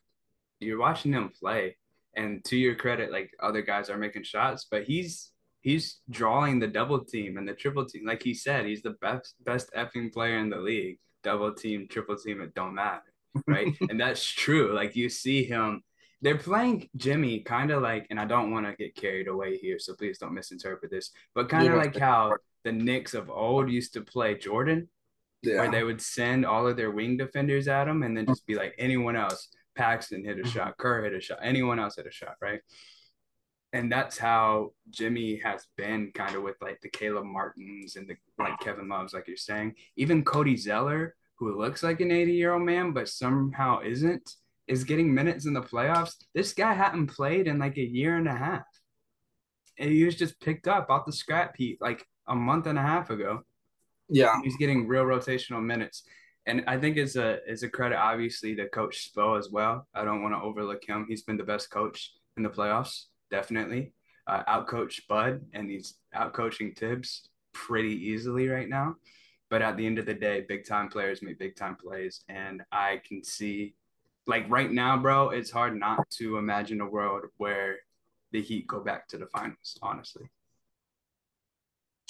you're 0.60 0.78
watching 0.78 1.12
him 1.12 1.30
play, 1.38 1.76
and 2.14 2.44
to 2.44 2.56
your 2.56 2.74
credit, 2.74 3.10
like 3.12 3.30
other 3.40 3.62
guys 3.62 3.90
are 3.90 3.98
making 3.98 4.24
shots, 4.24 4.66
but 4.70 4.84
he's 4.84 5.32
he's 5.60 6.00
drawing 6.10 6.58
the 6.58 6.66
double 6.66 7.04
team 7.04 7.36
and 7.36 7.48
the 7.48 7.54
triple 7.54 7.86
team. 7.86 8.06
Like 8.06 8.22
he 8.22 8.34
said, 8.34 8.66
he's 8.66 8.82
the 8.82 8.96
best 9.00 9.34
best 9.44 9.70
effing 9.76 10.12
player 10.12 10.38
in 10.38 10.50
the 10.50 10.58
league. 10.58 10.98
Double 11.22 11.52
team, 11.54 11.86
triple 11.88 12.16
team, 12.16 12.40
it 12.42 12.54
don't 12.54 12.74
matter, 12.74 13.02
right? 13.46 13.68
and 13.88 14.00
that's 14.00 14.24
true. 14.24 14.74
Like 14.74 14.96
you 14.96 15.08
see 15.08 15.44
him. 15.44 15.82
They're 16.22 16.38
playing 16.38 16.88
Jimmy 16.96 17.40
kind 17.40 17.70
of 17.70 17.82
like, 17.82 18.06
and 18.08 18.18
I 18.18 18.24
don't 18.24 18.50
want 18.50 18.64
to 18.64 18.74
get 18.76 18.96
carried 18.96 19.28
away 19.28 19.58
here, 19.58 19.78
so 19.78 19.94
please 19.94 20.16
don't 20.16 20.32
misinterpret 20.32 20.90
this, 20.90 21.10
but 21.34 21.50
kind 21.50 21.68
of 21.68 21.74
like 21.74 21.96
how 21.96 22.36
the 22.64 22.72
Knicks 22.72 23.12
of 23.12 23.28
old 23.28 23.70
used 23.70 23.92
to 23.92 24.00
play 24.00 24.34
Jordan 24.38 24.88
yeah. 25.44 25.58
where 25.58 25.70
they 25.70 25.84
would 25.84 26.00
send 26.00 26.46
all 26.46 26.66
of 26.66 26.76
their 26.76 26.90
wing 26.90 27.16
defenders 27.16 27.68
at 27.68 27.88
him 27.88 28.02
and 28.02 28.16
then 28.16 28.26
just 28.26 28.46
be 28.46 28.54
like 28.54 28.74
anyone 28.78 29.16
else. 29.16 29.48
Paxson 29.74 30.24
hit 30.24 30.38
a 30.38 30.42
mm-hmm. 30.42 30.50
shot, 30.50 30.76
Kerr 30.78 31.04
hit 31.04 31.14
a 31.14 31.20
shot, 31.20 31.38
anyone 31.42 31.78
else 31.78 31.96
hit 31.96 32.06
a 32.06 32.10
shot, 32.10 32.36
right? 32.40 32.60
And 33.72 33.90
that's 33.90 34.16
how 34.16 34.72
Jimmy 34.90 35.40
has 35.42 35.66
been 35.76 36.12
kind 36.14 36.36
of 36.36 36.42
with 36.44 36.56
like 36.62 36.80
the 36.80 36.88
Caleb 36.88 37.24
Martins 37.24 37.96
and 37.96 38.08
the 38.08 38.14
like 38.38 38.60
Kevin 38.60 38.88
Loves, 38.88 39.12
like 39.12 39.26
you're 39.26 39.36
saying. 39.36 39.74
Even 39.96 40.24
Cody 40.24 40.56
Zeller, 40.56 41.16
who 41.38 41.58
looks 41.58 41.82
like 41.82 42.00
an 42.00 42.10
80 42.10 42.32
year 42.32 42.52
old 42.52 42.62
man, 42.62 42.92
but 42.92 43.08
somehow 43.08 43.80
isn't, 43.80 44.30
is 44.66 44.84
getting 44.84 45.12
minutes 45.12 45.46
in 45.46 45.54
the 45.54 45.60
playoffs. 45.60 46.14
This 46.34 46.52
guy 46.52 46.72
hadn't 46.72 47.08
played 47.08 47.46
in 47.46 47.58
like 47.58 47.76
a 47.76 47.84
year 47.84 48.16
and 48.16 48.28
a 48.28 48.34
half. 48.34 48.64
And 49.78 49.90
he 49.90 50.04
was 50.04 50.14
just 50.14 50.40
picked 50.40 50.68
up 50.68 50.88
off 50.88 51.06
the 51.06 51.12
scrap 51.12 51.56
heap 51.56 51.78
like 51.80 52.06
a 52.28 52.34
month 52.34 52.66
and 52.66 52.78
a 52.78 52.82
half 52.82 53.10
ago. 53.10 53.42
Yeah, 54.08 54.38
he's 54.42 54.56
getting 54.56 54.86
real 54.86 55.04
rotational 55.04 55.64
minutes, 55.64 56.04
and 56.46 56.62
I 56.66 56.78
think 56.78 56.96
it's 56.96 57.16
a 57.16 57.38
it's 57.46 57.62
a 57.62 57.68
credit 57.68 57.96
obviously 57.96 58.54
to 58.56 58.68
Coach 58.68 59.10
Spo 59.10 59.38
as 59.38 59.48
well. 59.50 59.88
I 59.94 60.04
don't 60.04 60.22
want 60.22 60.34
to 60.34 60.40
overlook 60.40 60.84
him. 60.86 61.06
He's 61.08 61.22
been 61.22 61.38
the 61.38 61.44
best 61.44 61.70
coach 61.70 62.12
in 62.36 62.42
the 62.42 62.50
playoffs, 62.50 63.04
definitely. 63.30 63.92
Uh, 64.26 64.42
outcoached 64.44 65.06
Bud, 65.08 65.40
and 65.52 65.70
he's 65.70 65.94
outcoaching 66.14 66.76
Thibs 66.76 67.28
pretty 67.52 68.10
easily 68.10 68.48
right 68.48 68.68
now. 68.68 68.96
But 69.54 69.62
at 69.62 69.76
the 69.76 69.86
end 69.86 70.00
of 70.00 70.06
the 70.06 70.14
day, 70.14 70.44
big 70.48 70.66
time 70.66 70.88
players 70.88 71.22
make 71.22 71.38
big 71.38 71.54
time 71.54 71.76
plays, 71.76 72.24
and 72.28 72.64
I 72.72 73.00
can 73.06 73.22
see, 73.22 73.76
like 74.26 74.50
right 74.50 74.68
now, 74.68 74.96
bro, 74.96 75.28
it's 75.28 75.52
hard 75.52 75.78
not 75.78 76.10
to 76.18 76.38
imagine 76.38 76.80
a 76.80 76.90
world 76.90 77.26
where 77.36 77.76
the 78.32 78.42
Heat 78.42 78.66
go 78.66 78.80
back 78.80 79.06
to 79.10 79.16
the 79.16 79.28
finals. 79.28 79.78
Honestly. 79.80 80.28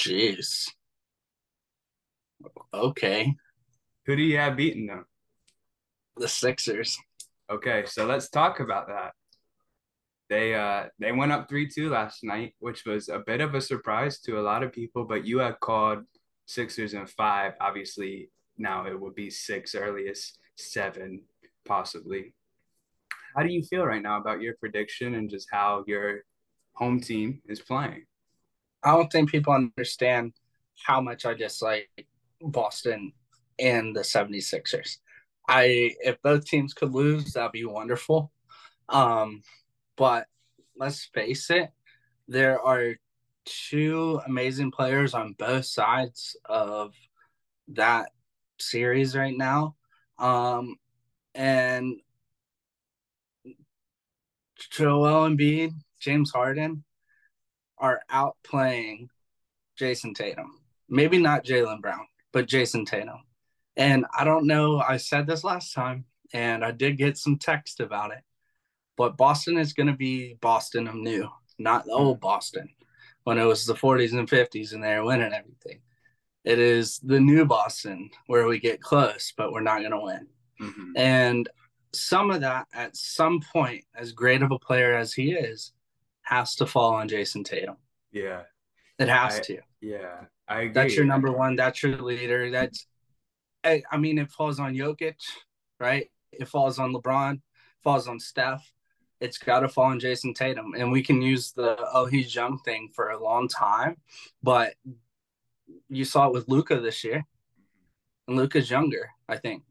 Jeez. 0.00 0.70
Okay. 2.72 3.34
Who 4.06 4.16
do 4.16 4.22
you 4.22 4.38
have 4.38 4.56
beaten 4.56 4.86
them? 4.86 5.04
The 6.16 6.28
Sixers. 6.28 6.96
Okay, 7.50 7.84
so 7.84 8.06
let's 8.06 8.30
talk 8.30 8.60
about 8.60 8.86
that. 8.86 9.12
They 10.30 10.54
uh 10.54 10.84
they 10.98 11.12
went 11.12 11.32
up 11.32 11.50
3-2 11.50 11.90
last 11.90 12.24
night, 12.24 12.54
which 12.58 12.86
was 12.86 13.10
a 13.10 13.18
bit 13.18 13.42
of 13.42 13.54
a 13.54 13.60
surprise 13.60 14.18
to 14.20 14.40
a 14.40 14.46
lot 14.48 14.62
of 14.62 14.72
people, 14.72 15.04
but 15.04 15.26
you 15.26 15.40
had 15.40 15.60
called 15.60 16.04
Sixers 16.46 16.94
and 16.94 17.08
5. 17.08 17.52
Obviously, 17.60 18.30
now 18.58 18.86
it 18.86 18.98
would 18.98 19.14
be 19.14 19.30
6 19.30 19.74
earliest, 19.74 20.38
7 20.56 21.22
possibly. 21.64 22.34
How 23.34 23.42
do 23.42 23.52
you 23.52 23.62
feel 23.64 23.84
right 23.84 24.02
now 24.02 24.20
about 24.20 24.40
your 24.40 24.54
prediction 24.60 25.14
and 25.14 25.28
just 25.28 25.48
how 25.50 25.84
your 25.86 26.20
home 26.74 27.00
team 27.00 27.40
is 27.46 27.60
playing? 27.60 28.04
I 28.82 28.92
don't 28.92 29.10
think 29.10 29.30
people 29.30 29.52
understand 29.52 30.34
how 30.86 31.00
much 31.00 31.26
I 31.26 31.34
dislike 31.34 31.88
Boston 32.40 33.12
and 33.58 33.96
the 33.96 34.00
76ers. 34.00 34.98
I 35.48 35.94
if 36.00 36.20
both 36.22 36.46
teams 36.46 36.74
could 36.74 36.92
lose, 36.92 37.32
that'd 37.32 37.52
be 37.52 37.64
wonderful. 37.64 38.32
Um, 38.88 39.42
but 39.96 40.26
let's 40.76 41.04
face 41.06 41.50
it, 41.50 41.70
there 42.28 42.60
are 42.60 42.94
two 43.44 44.20
amazing 44.26 44.70
players 44.70 45.14
on 45.14 45.34
both 45.38 45.64
sides 45.64 46.36
of 46.44 46.94
that 47.68 48.10
series 48.58 49.16
right 49.16 49.36
now. 49.36 49.76
Um, 50.18 50.76
and 51.34 51.96
Joel 54.70 55.28
Embiid, 55.28 55.72
James 56.00 56.30
Harden 56.30 56.84
are 57.78 58.02
outplaying 58.10 59.08
Jayson 59.78 60.14
Tatum. 60.14 60.58
Maybe 60.88 61.18
not 61.18 61.44
Jaylen 61.44 61.80
Brown, 61.80 62.06
but 62.32 62.46
Jayson 62.46 62.86
Tatum. 62.86 63.24
And 63.76 64.06
I 64.16 64.24
don't 64.24 64.46
know, 64.46 64.78
I 64.78 64.98
said 64.98 65.26
this 65.26 65.42
last 65.42 65.72
time, 65.72 66.04
and 66.32 66.64
I 66.64 66.70
did 66.70 66.98
get 66.98 67.18
some 67.18 67.38
text 67.38 67.80
about 67.80 68.12
it. 68.12 68.20
But 68.96 69.16
Boston 69.16 69.58
is 69.58 69.72
going 69.72 69.88
to 69.88 69.96
be 69.96 70.34
Boston 70.40 70.86
of 70.86 70.94
new, 70.94 71.28
not 71.58 71.84
the 71.84 71.92
old 71.92 72.20
Boston 72.20 72.68
when 73.24 73.38
it 73.38 73.44
was 73.44 73.66
the 73.66 73.74
40s 73.74 74.12
and 74.12 74.28
50s 74.28 74.72
and 74.72 74.82
they 74.82 74.94
were 74.96 75.04
winning 75.04 75.32
everything. 75.32 75.80
It 76.44 76.58
is 76.58 76.98
the 76.98 77.18
new 77.18 77.46
Boston 77.46 78.10
where 78.26 78.46
we 78.46 78.58
get 78.58 78.82
close, 78.82 79.32
but 79.36 79.52
we're 79.52 79.62
not 79.62 79.80
going 79.80 79.92
to 79.92 80.00
win. 80.00 80.26
Mm-hmm. 80.60 80.92
And 80.96 81.48
some 81.94 82.30
of 82.30 82.42
that, 82.42 82.66
at 82.74 82.96
some 82.96 83.40
point, 83.40 83.84
as 83.96 84.12
great 84.12 84.42
of 84.42 84.52
a 84.52 84.58
player 84.58 84.94
as 84.94 85.14
he 85.14 85.32
is, 85.32 85.72
has 86.22 86.54
to 86.56 86.66
fall 86.66 86.94
on 86.94 87.08
Jayson 87.08 87.44
Tatum. 87.44 87.76
Yeah. 88.12 88.42
It 88.98 89.08
has 89.08 89.36
I, 89.36 89.40
to. 89.40 89.58
Yeah. 89.80 90.20
I 90.46 90.60
agree. 90.60 90.72
That's 90.74 90.96
your 90.96 91.06
number 91.06 91.32
one. 91.32 91.56
That's 91.56 91.82
your 91.82 91.96
leader. 91.96 92.50
That's, 92.50 92.86
I, 93.64 93.82
I 93.90 93.96
mean, 93.96 94.18
it 94.18 94.30
falls 94.30 94.60
on 94.60 94.74
Jokic, 94.74 95.16
right? 95.80 96.10
It 96.30 96.48
falls 96.48 96.78
on 96.78 96.92
LeBron, 96.92 97.40
falls 97.82 98.06
on 98.06 98.20
Steph. 98.20 98.70
It's 99.24 99.38
got 99.38 99.60
to 99.60 99.68
fall 99.68 99.86
on 99.86 100.00
Jayson 100.00 100.34
Tatum. 100.34 100.74
And 100.76 100.92
we 100.92 101.02
can 101.02 101.22
use 101.22 101.52
the, 101.52 101.76
oh, 101.92 102.06
he's 102.06 102.34
young 102.34 102.58
thing 102.58 102.90
for 102.94 103.10
a 103.10 103.22
long 103.22 103.48
time. 103.48 103.96
But 104.42 104.74
you 105.88 106.04
saw 106.04 106.26
it 106.26 106.32
with 106.32 106.48
Luka 106.48 106.80
this 106.80 107.02
year. 107.04 107.24
And 108.28 108.36
Luka's 108.36 108.70
younger, 108.70 109.10
I 109.28 109.36
think. 109.36 109.62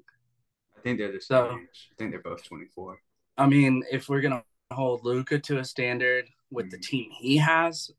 I 0.78 0.82
think 0.82 1.00
they're 1.00 1.12
the 1.12 1.22
same 1.22 1.38
so, 1.38 1.60
age. 1.62 1.90
I 1.92 1.96
think 1.98 2.12
they're 2.12 2.22
both 2.22 2.44
24. 2.44 3.00
I 3.38 3.48
mean, 3.48 3.84
if 3.92 4.10
we're 4.10 4.22
going 4.22 4.42
to 4.70 4.76
hold 4.76 5.04
Luka 5.04 5.40
to 5.40 5.60
a 5.60 5.66
standard 5.66 6.26
with 6.52 6.66
mm-hmm. 6.68 6.72
the 6.72 6.78
team 6.80 7.10
he 7.12 7.38
has, 7.38 7.92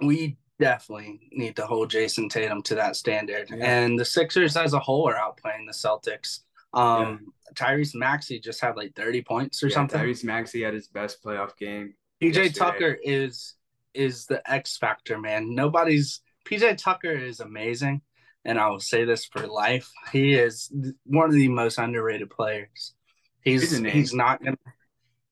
we 0.00 0.36
definitely 0.58 1.28
need 1.32 1.56
to 1.56 1.66
hold 1.66 1.90
Jayson 1.90 2.28
Tatum 2.28 2.62
to 2.62 2.74
that 2.76 2.96
standard. 2.96 3.48
Yeah. 3.50 3.64
And 3.64 3.98
the 3.98 4.04
Sixers 4.04 4.56
as 4.56 4.72
a 4.72 4.78
whole 4.78 5.08
are 5.08 5.14
outplaying 5.14 5.66
the 5.66 5.72
Celtics. 5.72 6.40
Um, 6.74 6.98
yeah. 6.98 7.18
Tyrese 7.54 7.94
Maxey 7.94 8.40
just 8.40 8.60
had 8.60 8.76
like 8.76 8.94
30 8.94 9.22
points 9.22 9.62
or 9.62 9.68
yeah, 9.68 9.74
something. 9.74 10.00
Tyrese 10.00 10.24
Maxey 10.24 10.62
had 10.62 10.74
his 10.74 10.88
best 10.88 11.22
playoff 11.22 11.56
game. 11.56 11.94
PJ 12.22 12.54
Tucker 12.54 12.98
is 13.02 13.54
is 13.94 14.26
the 14.26 14.48
X 14.50 14.76
factor, 14.76 15.18
man. 15.18 15.54
Nobody's 15.54 16.20
PJ 16.46 16.78
Tucker 16.78 17.12
is 17.12 17.40
amazing, 17.40 18.02
and 18.44 18.58
I 18.58 18.68
will 18.68 18.80
say 18.80 19.04
this 19.04 19.24
for 19.24 19.46
life. 19.46 19.90
He 20.12 20.34
is 20.34 20.72
one 21.04 21.26
of 21.26 21.34
the 21.34 21.48
most 21.48 21.78
underrated 21.78 22.30
players. 22.30 22.94
He's 23.40 23.70
he's, 23.70 23.92
he's 23.92 24.14
not 24.14 24.42
gonna. 24.42 24.56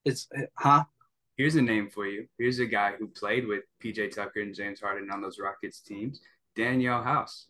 It's 0.05 0.27
huh? 0.57 0.85
Here's 1.35 1.55
a 1.55 1.61
name 1.61 1.89
for 1.89 2.07
you. 2.07 2.27
Here's 2.37 2.59
a 2.59 2.65
guy 2.65 2.93
who 2.97 3.07
played 3.07 3.45
with 3.45 3.63
PJ 3.83 4.15
Tucker 4.15 4.41
and 4.41 4.55
James 4.55 4.81
Harden 4.81 5.11
on 5.11 5.21
those 5.21 5.39
Rockets 5.39 5.81
teams, 5.81 6.21
Danuel 6.57 7.03
House. 7.03 7.47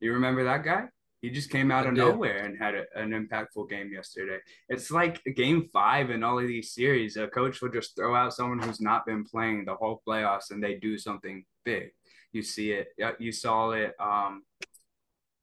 You 0.00 0.14
remember 0.14 0.44
that 0.44 0.64
guy? 0.64 0.84
He 1.24 1.30
just 1.30 1.48
came 1.48 1.70
out 1.70 1.86
of 1.86 1.94
nowhere 1.94 2.44
and 2.44 2.58
had 2.58 2.74
a, 2.74 2.84
an 2.94 3.12
impactful 3.12 3.70
game 3.70 3.90
yesterday. 3.90 4.40
It's 4.68 4.90
like 4.90 5.24
game 5.34 5.70
five 5.72 6.10
in 6.10 6.22
all 6.22 6.38
of 6.38 6.46
these 6.46 6.72
series. 6.72 7.16
A 7.16 7.26
coach 7.26 7.62
will 7.62 7.70
just 7.70 7.96
throw 7.96 8.14
out 8.14 8.34
someone 8.34 8.58
who's 8.58 8.78
not 8.78 9.06
been 9.06 9.24
playing 9.24 9.64
the 9.64 9.74
whole 9.74 10.02
playoffs 10.06 10.50
and 10.50 10.62
they 10.62 10.74
do 10.74 10.98
something 10.98 11.46
big. 11.64 11.92
You 12.32 12.42
see 12.42 12.72
it. 12.72 12.88
You 13.18 13.32
saw 13.32 13.70
it 13.70 13.94
um, 13.98 14.42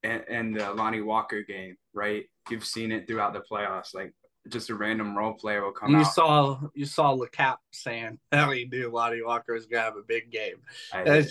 in, 0.04 0.22
in 0.28 0.52
the 0.52 0.72
Lonnie 0.72 1.00
Walker 1.00 1.42
game, 1.42 1.76
right? 1.92 2.26
You've 2.48 2.64
seen 2.64 2.92
it 2.92 3.08
throughout 3.08 3.32
the 3.32 3.42
playoffs. 3.50 3.92
Like 3.92 4.14
just 4.48 4.70
a 4.70 4.76
random 4.76 5.18
role 5.18 5.34
player 5.34 5.64
will 5.64 5.72
come 5.72 5.90
you 5.90 5.96
out. 5.96 6.14
saw 6.14 6.60
you 6.74 6.86
saw 6.86 7.16
LeCap 7.16 7.56
saying 7.72 8.20
how 8.30 8.52
he 8.52 8.66
knew 8.66 8.88
Lonnie 8.88 9.22
Walker 9.24 9.54
was 9.54 9.66
gonna 9.66 9.82
have 9.82 9.96
a 9.96 10.02
big 10.06 10.30
game. 10.30 10.58
I. 10.92 11.24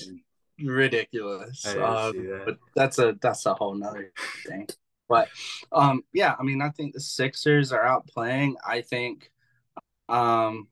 ridiculous. 0.64 1.66
Um, 1.66 1.76
that. 1.78 2.42
But 2.46 2.58
that's 2.76 3.00
a 3.00 3.18
that's 3.22 3.46
a 3.46 3.54
whole 3.54 3.76
nother 3.76 4.12
thing. 4.46 4.68
But 5.08 5.28
um 5.72 6.04
yeah, 6.14 6.36
I 6.40 6.44
mean 6.44 6.62
I 6.62 6.70
think 6.70 6.94
the 6.94 7.02
Sixers 7.02 7.72
are 7.72 7.86
out 7.86 8.08
playing. 8.08 8.56
I 8.66 8.82
think 8.82 9.32
um 10.08 10.68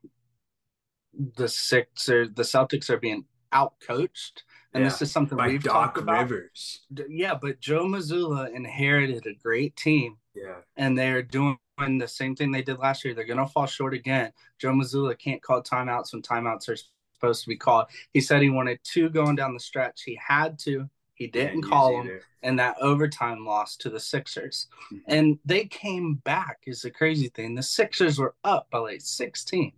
the 1.14 1.48
Sixers 1.48 2.30
the 2.34 2.44
Celtics 2.44 2.90
are 2.90 3.00
being 3.00 3.26
out 3.52 3.74
coached. 3.86 4.44
And 4.74 4.84
yeah, 4.84 4.90
this 4.90 5.02
is 5.02 5.12
something 5.12 5.38
we've 5.38 5.64
Doc 5.64 5.74
talked 5.74 5.98
about. 5.98 6.22
Rivers. 6.22 6.86
Yeah, 7.10 7.34
but 7.34 7.60
Joe 7.60 7.86
Mazzulla 7.86 8.54
inherited 8.54 9.26
a 9.26 9.34
great 9.34 9.76
team. 9.76 10.18
Yeah. 10.36 10.58
And 10.78 10.98
they're 10.98 11.24
doing 11.24 11.58
the 11.80 12.08
same 12.08 12.36
thing 12.36 12.52
they 12.52 12.62
did 12.62 12.78
last 12.78 13.04
year. 13.04 13.14
They're 13.14 13.26
going 13.26 13.40
to 13.40 13.48
fall 13.48 13.66
short 13.66 13.94
again. 13.94 14.32
Joe 14.60 14.72
Mazzulla 14.72 15.18
can't 15.18 15.42
call 15.42 15.64
timeouts 15.64 16.14
when 16.14 16.22
timeouts 16.22 16.70
are 16.70 16.78
supposed 17.20 17.44
to 17.44 17.50
be 17.50 17.58
called. 17.58 17.88
He 18.14 18.22
said 18.22 18.42
he 18.42 18.50
wanted 18.50 18.80
two 18.84 19.10
going 19.10 19.36
down 19.36 19.54
the 19.54 19.60
stretch. 19.60 20.04
He 20.04 20.20
had 20.26 20.58
to. 20.60 20.90
He 21.14 21.28
didn't 21.28 21.64
yeah, 21.64 21.70
call 21.70 21.98
them, 21.98 22.20
and 22.44 22.58
that 22.60 22.78
overtime 22.80 23.46
loss 23.46 23.76
to 23.78 23.90
the 23.90 24.00
Sixers. 24.00 24.68
Mm-hmm. 24.86 24.98
And 25.08 25.40
they 25.44 25.66
came 25.66 26.16
back 26.16 26.60
is 26.66 26.82
the 26.82 26.92
crazy 26.92 27.28
thing. 27.28 27.56
The 27.56 27.64
Sixers 27.64 28.18
were 28.18 28.36
up 28.46 28.68
by 28.72 28.80
like 28.80 29.02
16. 29.02 29.74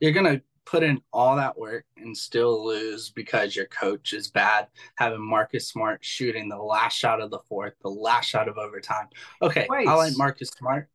You're 0.00 0.12
gonna 0.12 0.40
put 0.64 0.82
in 0.82 1.02
all 1.12 1.36
that 1.36 1.58
work 1.58 1.84
and 1.98 2.16
still 2.16 2.64
lose 2.64 3.10
because 3.10 3.54
your 3.54 3.66
coach 3.66 4.14
is 4.14 4.30
bad, 4.30 4.68
having 4.94 5.20
Marcus 5.20 5.68
Smart 5.68 6.02
shooting 6.02 6.48
the 6.48 6.56
last 6.56 6.96
shot 6.96 7.20
of 7.20 7.30
the 7.30 7.40
fourth, 7.40 7.74
the 7.82 7.90
last 7.90 8.26
shot 8.26 8.48
of 8.48 8.56
overtime. 8.56 9.08
Okay, 9.42 9.66
Twice. 9.66 9.86
I 9.86 9.94
like 9.94 10.16
Marcus 10.16 10.48
Smart. 10.48 10.88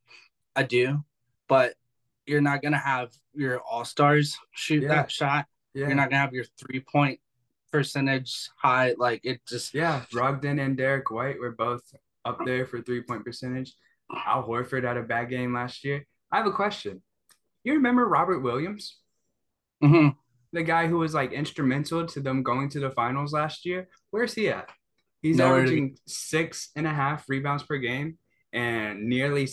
I 0.55 0.63
do, 0.63 1.03
but 1.47 1.75
you're 2.25 2.41
not 2.41 2.63
gonna 2.63 2.79
have 2.79 3.11
your 3.35 3.59
all 3.59 3.85
stars 3.85 4.35
shoot 4.51 4.81
yeah. 4.81 4.89
that 4.89 5.11
shot. 5.11 5.45
Yeah. 5.75 5.87
You're 5.87 5.95
not 5.95 6.09
gonna 6.09 6.21
have 6.21 6.33
your 6.33 6.45
three 6.57 6.79
point 6.79 7.19
percentage 7.71 8.49
high. 8.57 8.95
Like 8.97 9.21
it 9.23 9.41
just 9.47 9.73
yeah. 9.73 10.03
Brogdon 10.11 10.63
and 10.63 10.77
Derrick 10.77 11.11
White 11.11 11.39
were 11.39 11.51
both 11.51 11.83
up 12.23 12.39
there 12.45 12.65
for 12.65 12.81
three 12.81 13.01
point 13.01 13.23
percentage. 13.23 13.73
Al 14.25 14.47
Horford 14.47 14.83
had 14.83 14.97
a 14.97 15.03
bad 15.03 15.29
game 15.29 15.53
last 15.53 15.83
year. 15.83 16.05
I 16.31 16.37
have 16.37 16.47
a 16.47 16.51
question. 16.51 17.01
You 17.63 17.73
remember 17.73 18.07
Robert 18.07 18.39
Williams? 18.39 18.97
Mm-hmm. 19.83 20.09
The 20.53 20.63
guy 20.63 20.87
who 20.87 20.99
was 20.99 21.13
like 21.13 21.33
instrumental 21.33 22.05
to 22.05 22.19
them 22.19 22.43
going 22.43 22.69
to 22.69 22.79
the 22.79 22.91
finals 22.91 23.33
last 23.33 23.65
year. 23.65 23.89
Where's 24.11 24.33
he 24.33 24.49
at? 24.49 24.69
He's 25.21 25.37
Nowhere 25.37 25.61
averaging 25.61 25.97
six 26.07 26.69
and 26.75 26.87
a 26.87 26.93
half 26.93 27.25
rebounds 27.27 27.63
per 27.63 27.77
game 27.77 28.17
and 28.53 29.09
nearly 29.09 29.47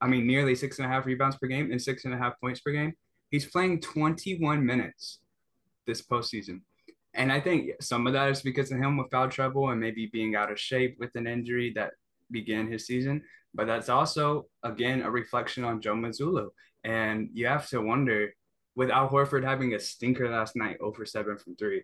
I 0.00 0.06
mean, 0.06 0.26
nearly 0.26 0.54
six 0.54 0.78
and 0.78 0.86
a 0.86 0.88
half 0.88 1.06
rebounds 1.06 1.36
per 1.36 1.46
game 1.46 1.70
and 1.70 1.80
six 1.80 2.04
and 2.04 2.14
a 2.14 2.18
half 2.18 2.34
points 2.40 2.60
per 2.60 2.72
game. 2.72 2.94
He's 3.30 3.46
playing 3.46 3.80
21 3.80 4.64
minutes 4.64 5.20
this 5.88 6.02
postseason. 6.02 6.60
And 7.14 7.32
I 7.32 7.40
think 7.40 7.72
some 7.80 8.06
of 8.06 8.12
that 8.12 8.28
is 8.28 8.42
because 8.42 8.70
of 8.70 8.78
him 8.78 8.96
with 8.96 9.10
foul 9.10 9.28
trouble 9.28 9.70
and 9.70 9.80
maybe 9.80 10.06
being 10.12 10.36
out 10.36 10.52
of 10.52 10.60
shape 10.60 10.96
with 11.00 11.10
an 11.16 11.26
injury 11.26 11.72
that 11.74 11.94
began 12.30 12.70
his 12.70 12.86
season. 12.86 13.22
But 13.54 13.66
that's 13.66 13.88
also, 13.88 14.46
again, 14.62 15.02
a 15.02 15.10
reflection 15.10 15.64
on 15.64 15.80
Joe 15.80 15.94
Mazzulla. 15.94 16.50
And 16.84 17.30
you 17.32 17.46
have 17.46 17.68
to 17.70 17.80
wonder, 17.80 18.32
with 18.76 18.90
Al 18.90 19.08
Horford 19.08 19.42
having 19.42 19.74
a 19.74 19.80
stinker 19.80 20.30
last 20.30 20.54
night, 20.54 20.76
oh 20.80 20.86
over 20.86 21.04
7 21.04 21.38
from 21.38 21.56
three, 21.56 21.82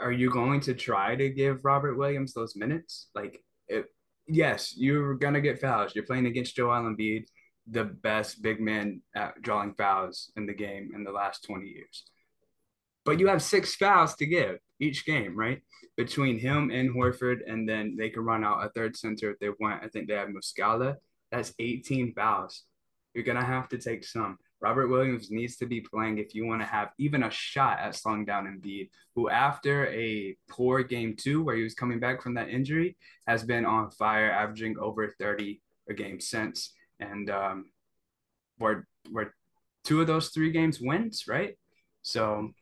are 0.00 0.12
you 0.12 0.30
going 0.30 0.60
to 0.60 0.74
try 0.74 1.14
to 1.14 1.28
give 1.30 1.64
Robert 1.64 1.96
Williams 1.96 2.32
those 2.32 2.56
minutes? 2.56 3.08
Like, 3.14 3.42
it, 3.68 3.86
yes, 4.26 4.74
you're 4.76 5.14
gonna 5.14 5.40
get 5.40 5.60
fouls. 5.60 5.94
You're 5.94 6.04
playing 6.04 6.26
against 6.26 6.56
Joel 6.56 6.82
Embiid, 6.82 7.24
the 7.70 7.84
best 7.84 8.42
big 8.42 8.60
man 8.60 9.02
at 9.14 9.40
drawing 9.42 9.74
fouls 9.74 10.30
in 10.36 10.46
the 10.46 10.54
game 10.54 10.90
in 10.94 11.04
the 11.04 11.12
last 11.12 11.44
20 11.44 11.66
years. 11.66 12.04
But 13.08 13.20
you 13.20 13.28
have 13.28 13.40
six 13.40 13.74
fouls 13.74 14.14
to 14.16 14.26
give 14.26 14.58
each 14.80 15.06
game, 15.06 15.34
right? 15.34 15.62
Between 15.96 16.38
him 16.38 16.70
and 16.70 16.94
Horford, 16.94 17.38
and 17.50 17.66
then 17.66 17.96
they 17.96 18.10
can 18.10 18.22
run 18.22 18.44
out 18.44 18.62
a 18.62 18.68
third 18.68 18.98
center 18.98 19.30
if 19.30 19.38
they 19.38 19.48
want. 19.48 19.82
I 19.82 19.88
think 19.88 20.08
they 20.08 20.14
have 20.14 20.28
Muscala. 20.28 20.96
That's 21.32 21.54
18 21.58 22.12
fouls. 22.12 22.64
You're 23.14 23.24
gonna 23.24 23.42
have 23.42 23.66
to 23.70 23.78
take 23.78 24.04
some. 24.04 24.36
Robert 24.60 24.88
Williams 24.88 25.30
needs 25.30 25.56
to 25.56 25.64
be 25.64 25.80
playing 25.80 26.18
if 26.18 26.34
you 26.34 26.44
want 26.44 26.60
to 26.60 26.66
have 26.66 26.90
even 26.98 27.22
a 27.22 27.30
shot 27.30 27.78
at 27.78 27.94
slowing 27.94 28.26
down 28.26 28.44
Embiid, 28.44 28.90
who 29.14 29.30
after 29.30 29.86
a 29.86 30.36
poor 30.50 30.82
game 30.82 31.16
two 31.16 31.42
where 31.42 31.56
he 31.56 31.62
was 31.62 31.72
coming 31.72 31.98
back 31.98 32.20
from 32.20 32.34
that 32.34 32.50
injury 32.50 32.98
has 33.26 33.42
been 33.42 33.64
on 33.64 33.90
fire, 33.90 34.30
averaging 34.30 34.76
over 34.78 35.08
30 35.18 35.62
a 35.88 35.94
game 35.94 36.20
since. 36.20 36.74
And 37.00 37.30
um 37.30 37.70
we're 38.58 38.84
we're 39.10 39.32
two 39.84 40.02
of 40.02 40.06
those 40.06 40.28
three 40.28 40.50
games 40.50 40.78
wins, 40.78 41.24
right? 41.26 41.56
So 42.02 42.52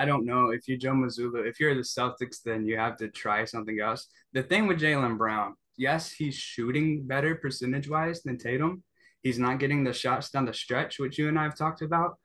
I 0.00 0.06
don't 0.06 0.24
know 0.24 0.50
if 0.50 0.66
you're 0.66 0.78
Joe 0.78 0.92
Mazzulla, 0.92 1.46
if 1.46 1.60
you're 1.60 1.74
the 1.74 1.82
Celtics, 1.82 2.38
then 2.42 2.64
you 2.64 2.78
have 2.78 2.96
to 2.96 3.08
try 3.08 3.44
something 3.44 3.78
else. 3.80 4.06
The 4.32 4.42
thing 4.42 4.66
with 4.66 4.80
Jaylen 4.80 5.18
Brown, 5.18 5.54
yes, 5.76 6.10
he's 6.10 6.34
shooting 6.34 7.06
better 7.06 7.34
percentage 7.34 7.88
wise 7.88 8.22
than 8.22 8.38
Tatum, 8.38 8.82
He's 9.22 9.38
not 9.38 9.58
getting 9.58 9.84
the 9.84 9.92
shots 9.92 10.30
down 10.30 10.46
the 10.46 10.54
stretch, 10.54 10.98
which 10.98 11.18
you 11.18 11.28
and 11.28 11.38
I 11.38 11.42
have 11.42 11.56
talked 11.56 11.82
about. 11.82 12.16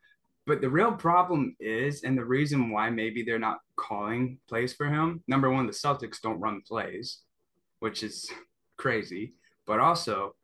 But 0.47 0.61
the 0.61 0.69
real 0.69 0.93
problem 0.93 1.55
is, 1.59 2.03
and 2.03 2.17
the 2.17 2.23
reason 2.23 2.69
why 2.69 2.89
maybe 2.89 3.23
they're 3.23 3.39
not 3.39 3.59
calling 3.75 4.39
plays 4.47 4.73
for 4.73 4.85
him, 4.85 5.23
number 5.27 5.49
one, 5.49 5.65
the 5.65 5.73
Celtics 5.73 6.21
don't 6.21 6.39
run 6.39 6.61
plays, 6.65 7.19
which 7.79 8.03
is 8.03 8.29
crazy. 8.77 9.33
But 9.67 9.79
also, 9.79 10.35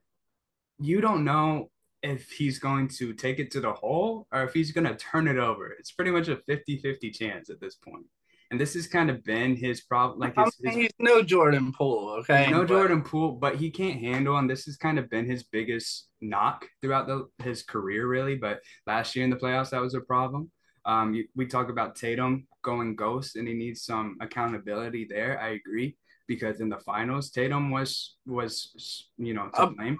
you 0.80 1.00
don't 1.00 1.24
know 1.24 1.70
if 2.04 2.32
he's 2.32 2.60
going 2.60 2.88
to 2.88 3.14
take 3.14 3.40
it 3.40 3.52
to 3.52 3.62
the 3.62 3.74
hole 3.74 4.28
or 4.32 4.44
if 4.44 4.54
he's 4.54 4.72
going 4.72 4.88
to 4.88 4.96
turn 4.96 5.28
it 5.28 5.38
over. 5.38 5.68
It's 5.68 5.92
pretty 5.92 6.12
much 6.12 6.28
a 6.28 6.38
50 6.38 6.78
50 6.78 7.12
chance 7.12 7.50
at 7.50 7.60
this 7.60 7.76
point. 7.76 8.06
and 8.50 8.60
this 8.60 8.74
has 8.74 8.88
kind 8.88 9.10
of 9.10 9.24
been 9.24 9.56
his 9.56 9.82
problem. 9.82 10.20
Like 10.20 10.36
his, 10.36 10.56
his, 10.64 10.76
he's 10.76 10.92
no 11.00 11.24
Jordan 11.24 11.72
Poole, 11.72 12.18
okay? 12.20 12.50
No 12.50 12.60
but... 12.60 12.70
Jordan 12.70 13.02
Poole, 13.02 13.34
but 13.34 13.56
he 13.56 13.70
can't 13.70 14.00
handle, 14.00 14.38
and 14.38 14.50
this 14.50 14.66
has 14.66 14.78
kind 14.78 15.00
of 15.00 15.10
been 15.10 15.26
his 15.26 15.44
biggest 15.44 16.08
knock 16.20 16.66
throughout 16.82 17.08
the, 17.08 17.28
his 17.44 17.64
career, 17.64 18.08
really. 18.08 18.36
But 18.36 18.60
last 18.86 19.16
year 19.16 19.24
in 19.24 19.32
the 19.32 19.38
playoffs, 19.38 19.70
that 19.70 19.82
was 19.82 19.94
a 19.94 20.02
problem. 20.02 20.52
Um, 20.86 21.14
you, 21.14 21.28
we 21.36 21.46
talk 21.46 21.70
about 21.70 21.96
Tatum 21.96 22.48
going 22.64 22.96
ghost, 22.96 23.36
and 23.36 23.48
he 23.48 23.54
needs 23.54 23.84
some 23.84 24.18
accountability 24.20 25.06
there. 25.10 25.40
I 25.40 25.50
agree 25.50 25.96
because 26.28 26.60
in 26.62 26.70
the 26.70 26.80
finals, 26.80 27.30
Tatum 27.30 27.72
was 27.72 28.16
was 28.26 29.08
you 29.18 29.34
know 29.34 29.50
to 29.56 29.68
blame, 29.68 30.00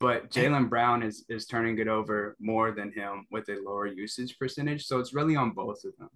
but 0.00 0.30
Jaylen 0.32 0.68
Brown 0.68 1.02
is 1.02 1.24
is 1.28 1.46
turning 1.46 1.78
it 1.78 1.88
over 1.88 2.36
more 2.40 2.72
than 2.72 2.90
him 2.92 3.26
with 3.30 3.48
a 3.48 3.58
lower 3.64 3.86
usage 3.86 4.38
percentage. 4.38 4.86
So 4.86 4.98
it's 4.98 5.14
really 5.14 5.36
on 5.36 5.50
both 5.50 5.84
of 5.84 5.96
them. 5.98 6.10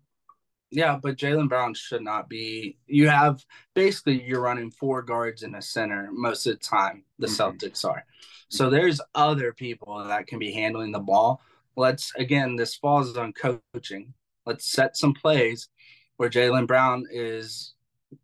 Yeah, 0.70 0.99
but 1.01 1.16
Jaylen 1.16 1.49
Brown 1.49 1.75
should 1.75 2.03
not 2.03 2.29
be. 2.29 2.79
You 2.87 3.09
have 3.09 3.44
basically 3.75 4.25
you're 4.25 4.40
running 4.40 4.73
four 4.73 5.03
guards 5.03 5.44
in 5.44 5.55
a 5.55 5.62
center 5.62 6.09
most 6.11 6.47
of 6.47 6.55
the 6.55 6.59
time. 6.59 7.05
The 7.18 7.29
mm-hmm. 7.29 7.66
Celtics 7.66 7.85
are. 7.85 8.05
So 8.49 8.70
there's 8.70 9.01
other 9.14 9.53
people 9.53 10.03
that 10.03 10.27
can 10.27 10.38
be 10.38 10.53
handling 10.53 10.90
the 10.90 10.99
ball. 10.99 11.40
Let's 11.77 12.12
again, 12.16 12.57
this 12.57 12.75
falls 12.75 13.16
on 13.16 13.33
coaching. 13.33 14.14
Let's 14.47 14.66
set 14.66 14.97
some 14.97 15.14
plays 15.14 15.68
where 16.16 16.29
Jaylen 16.31 16.66
Brown 16.66 17.07
is 17.11 17.75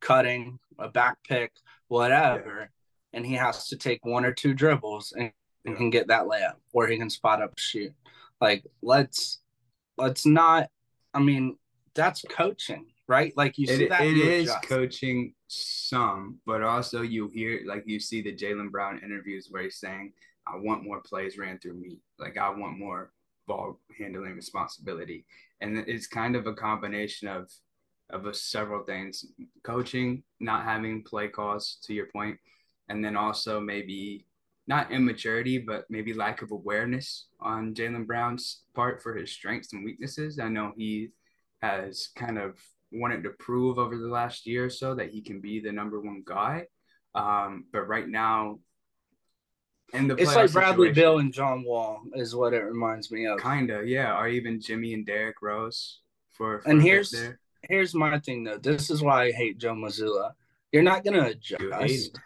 cutting 0.00 0.58
a 0.78 0.88
back 0.88 1.18
pick, 1.26 1.52
whatever, 1.88 2.70
and 3.12 3.26
he 3.26 3.34
has 3.34 3.68
to 3.68 3.76
take 3.76 4.04
one 4.04 4.24
or 4.24 4.32
two 4.32 4.54
dribbles 4.54 5.12
and, 5.16 5.32
and 5.64 5.76
can 5.76 5.90
get 5.90 6.08
that 6.08 6.24
layup, 6.24 6.54
or 6.72 6.86
he 6.86 6.98
can 6.98 7.10
spot 7.10 7.42
up 7.42 7.58
shoot. 7.58 7.92
Like 8.40 8.64
let's 8.82 9.40
let's 9.96 10.26
not. 10.26 10.70
I 11.12 11.20
mean, 11.20 11.56
that's 11.94 12.22
coaching, 12.30 12.86
right? 13.08 13.32
Like 13.36 13.58
you 13.58 13.66
see 13.66 13.84
it, 13.84 13.88
that 13.90 14.02
it 14.02 14.16
is 14.16 14.48
adjust. 14.48 14.68
coaching 14.68 15.34
some, 15.48 16.38
but 16.46 16.62
also 16.62 17.02
you 17.02 17.28
hear 17.28 17.62
like 17.66 17.84
you 17.86 18.00
see 18.00 18.22
the 18.22 18.34
Jaylen 18.34 18.70
Brown 18.70 19.00
interviews 19.04 19.48
where 19.50 19.62
he's 19.62 19.78
saying, 19.78 20.12
"I 20.46 20.56
want 20.56 20.84
more 20.84 21.00
plays 21.00 21.38
ran 21.38 21.58
through 21.58 21.74
me. 21.74 21.98
Like 22.18 22.38
I 22.38 22.48
want 22.50 22.78
more 22.78 23.12
ball 23.46 23.80
handling 23.98 24.34
responsibility," 24.34 25.26
and 25.60 25.78
it's 25.78 26.06
kind 26.06 26.36
of 26.36 26.46
a 26.46 26.54
combination 26.54 27.28
of 27.28 27.50
of 28.10 28.26
a, 28.26 28.34
several 28.34 28.84
things: 28.84 29.26
coaching, 29.62 30.22
not 30.38 30.64
having 30.64 31.02
play 31.02 31.28
calls, 31.28 31.78
to 31.84 31.94
your 31.94 32.06
point, 32.06 32.38
and 32.88 33.04
then 33.04 33.16
also 33.16 33.60
maybe 33.60 34.26
not 34.66 34.92
immaturity, 34.92 35.58
but 35.58 35.84
maybe 35.90 36.12
lack 36.12 36.42
of 36.42 36.52
awareness 36.52 37.26
on 37.40 37.74
Jaylen 37.74 38.06
Brown's 38.06 38.62
part 38.74 39.02
for 39.02 39.14
his 39.14 39.32
strengths 39.32 39.72
and 39.72 39.84
weaknesses. 39.84 40.38
I 40.38 40.48
know 40.48 40.72
he 40.76 41.10
has 41.60 42.08
kind 42.14 42.38
of 42.38 42.56
wanted 42.92 43.22
to 43.24 43.30
prove 43.30 43.78
over 43.78 43.96
the 43.96 44.08
last 44.08 44.46
year 44.46 44.66
or 44.66 44.70
so 44.70 44.94
that 44.94 45.10
he 45.10 45.22
can 45.22 45.40
be 45.40 45.60
the 45.60 45.72
number 45.72 46.00
one 46.00 46.22
guy. 46.24 46.66
Um, 47.14 47.64
but 47.72 47.88
right 47.88 48.08
now, 48.08 48.60
in 49.92 50.06
the 50.06 50.14
it's 50.14 50.34
like 50.34 50.52
Bradley 50.52 50.92
Beal 50.92 51.18
and 51.18 51.32
John 51.32 51.64
Wall 51.64 52.02
is 52.14 52.34
what 52.34 52.52
it 52.52 52.62
reminds 52.62 53.10
me 53.10 53.26
of. 53.26 53.40
Kinda, 53.40 53.82
yeah. 53.84 54.16
Or 54.16 54.28
even 54.28 54.60
Jimmy 54.60 54.94
and 54.94 55.04
Derrick 55.04 55.42
Rose 55.42 56.00
for. 56.30 56.60
for 56.60 56.70
and 56.70 56.80
here's 56.80 57.12
here's 57.62 57.94
my 57.94 58.18
thing 58.20 58.44
though. 58.44 58.58
This 58.58 58.90
is 58.90 59.02
why 59.02 59.24
I 59.24 59.32
hate 59.32 59.58
Joe 59.58 59.74
Mazzulla. 59.74 60.32
You're 60.70 60.84
not 60.84 61.04
gonna 61.04 61.26
adjust 61.26 62.18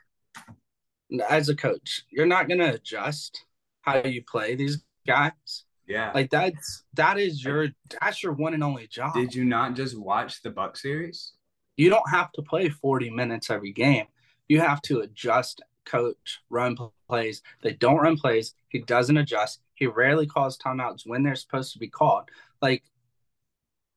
as 1.21 1.49
a 1.49 1.57
coach. 1.57 2.05
You're 2.11 2.27
not 2.27 2.49
gonna 2.49 2.73
adjust 2.75 3.45
how 3.83 4.03
you 4.05 4.23
play 4.23 4.55
these 4.55 4.83
guys. 5.07 5.65
Yeah. 5.87 6.13
Like 6.15 6.31
that's 6.31 6.85
that 6.95 7.19
is 7.19 7.45
your 7.45 7.69
that's 8.01 8.23
your 8.23 8.33
one 8.33 8.55
and 8.55 8.65
only 8.65 8.87
job. 8.87 9.15
Did 9.15 9.35
you 9.35 9.45
not 9.45 9.75
just 9.75 9.99
watch 9.99 10.43
the 10.43 10.51
Buck 10.51 10.77
series? 10.77 11.33
You 11.77 11.91
don't 11.91 12.09
have 12.11 12.33
to 12.33 12.43
play 12.43 12.69
40 12.69 13.11
minutes 13.11 13.51
every 13.51 13.73
game. 13.73 14.07
You 14.49 14.61
have 14.61 14.81
to 14.83 15.01
adjust, 15.01 15.63
coach, 15.85 16.41
run 16.49 16.77
plays. 17.09 17.43
They 17.63 17.73
don't 17.73 17.99
run 17.99 18.17
plays. 18.17 18.55
He 18.69 18.81
doesn't 18.81 19.17
adjust. 19.17 19.61
He 19.75 19.87
rarely 19.87 20.27
calls 20.27 20.57
timeouts 20.57 21.03
when 21.05 21.23
they're 21.23 21.35
supposed 21.35 21.73
to 21.73 21.79
be 21.79 21.89
called. 21.89 22.31
Like, 22.63 22.85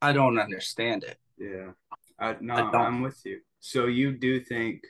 I 0.01 0.11
don't 0.11 0.39
understand 0.39 1.03
it. 1.03 1.17
Yeah. 1.37 1.71
I, 2.19 2.35
no, 2.39 2.55
I 2.55 2.77
I'm 2.77 3.01
with 3.01 3.23
you. 3.25 3.41
So 3.59 3.85
you 3.85 4.11
do 4.11 4.39
think 4.39 4.81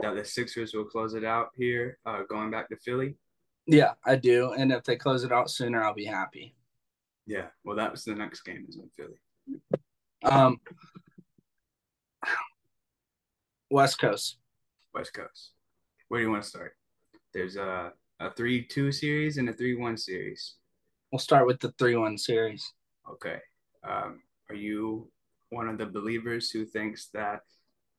that 0.00 0.14
the 0.14 0.24
Sixers 0.24 0.74
will 0.74 0.84
close 0.84 1.14
it 1.14 1.24
out 1.24 1.50
here, 1.54 1.98
uh, 2.06 2.22
going 2.28 2.50
back 2.50 2.68
to 2.68 2.76
Philly? 2.76 3.16
Yeah, 3.66 3.92
I 4.04 4.16
do. 4.16 4.52
And 4.52 4.72
if 4.72 4.84
they 4.84 4.96
close 4.96 5.24
it 5.24 5.32
out 5.32 5.50
sooner, 5.50 5.82
I'll 5.82 5.94
be 5.94 6.04
happy. 6.04 6.54
Yeah. 7.26 7.46
Well, 7.64 7.76
that 7.76 7.90
was 7.90 8.04
the 8.04 8.14
next 8.14 8.42
game 8.42 8.66
is 8.68 8.76
in 8.76 8.90
Philly. 8.96 9.18
Um, 10.24 10.60
West 13.70 13.98
Coast. 13.98 14.36
West 14.94 15.14
Coast. 15.14 15.52
Where 16.08 16.20
do 16.20 16.26
you 16.26 16.30
want 16.30 16.42
to 16.42 16.48
start? 16.48 16.76
There's 17.32 17.56
a 17.56 17.92
a 18.20 18.30
three 18.30 18.64
two 18.64 18.92
series 18.92 19.38
and 19.38 19.48
a 19.48 19.52
three 19.52 19.74
one 19.74 19.96
series. 19.96 20.54
We'll 21.10 21.18
start 21.18 21.46
with 21.46 21.60
the 21.60 21.72
three 21.78 21.96
one 21.96 22.18
series. 22.18 22.72
Okay. 23.10 23.38
Um, 23.82 24.22
are 24.48 24.54
you 24.54 25.10
one 25.50 25.68
of 25.68 25.78
the 25.78 25.86
believers 25.86 26.50
who 26.50 26.64
thinks 26.64 27.08
that 27.14 27.40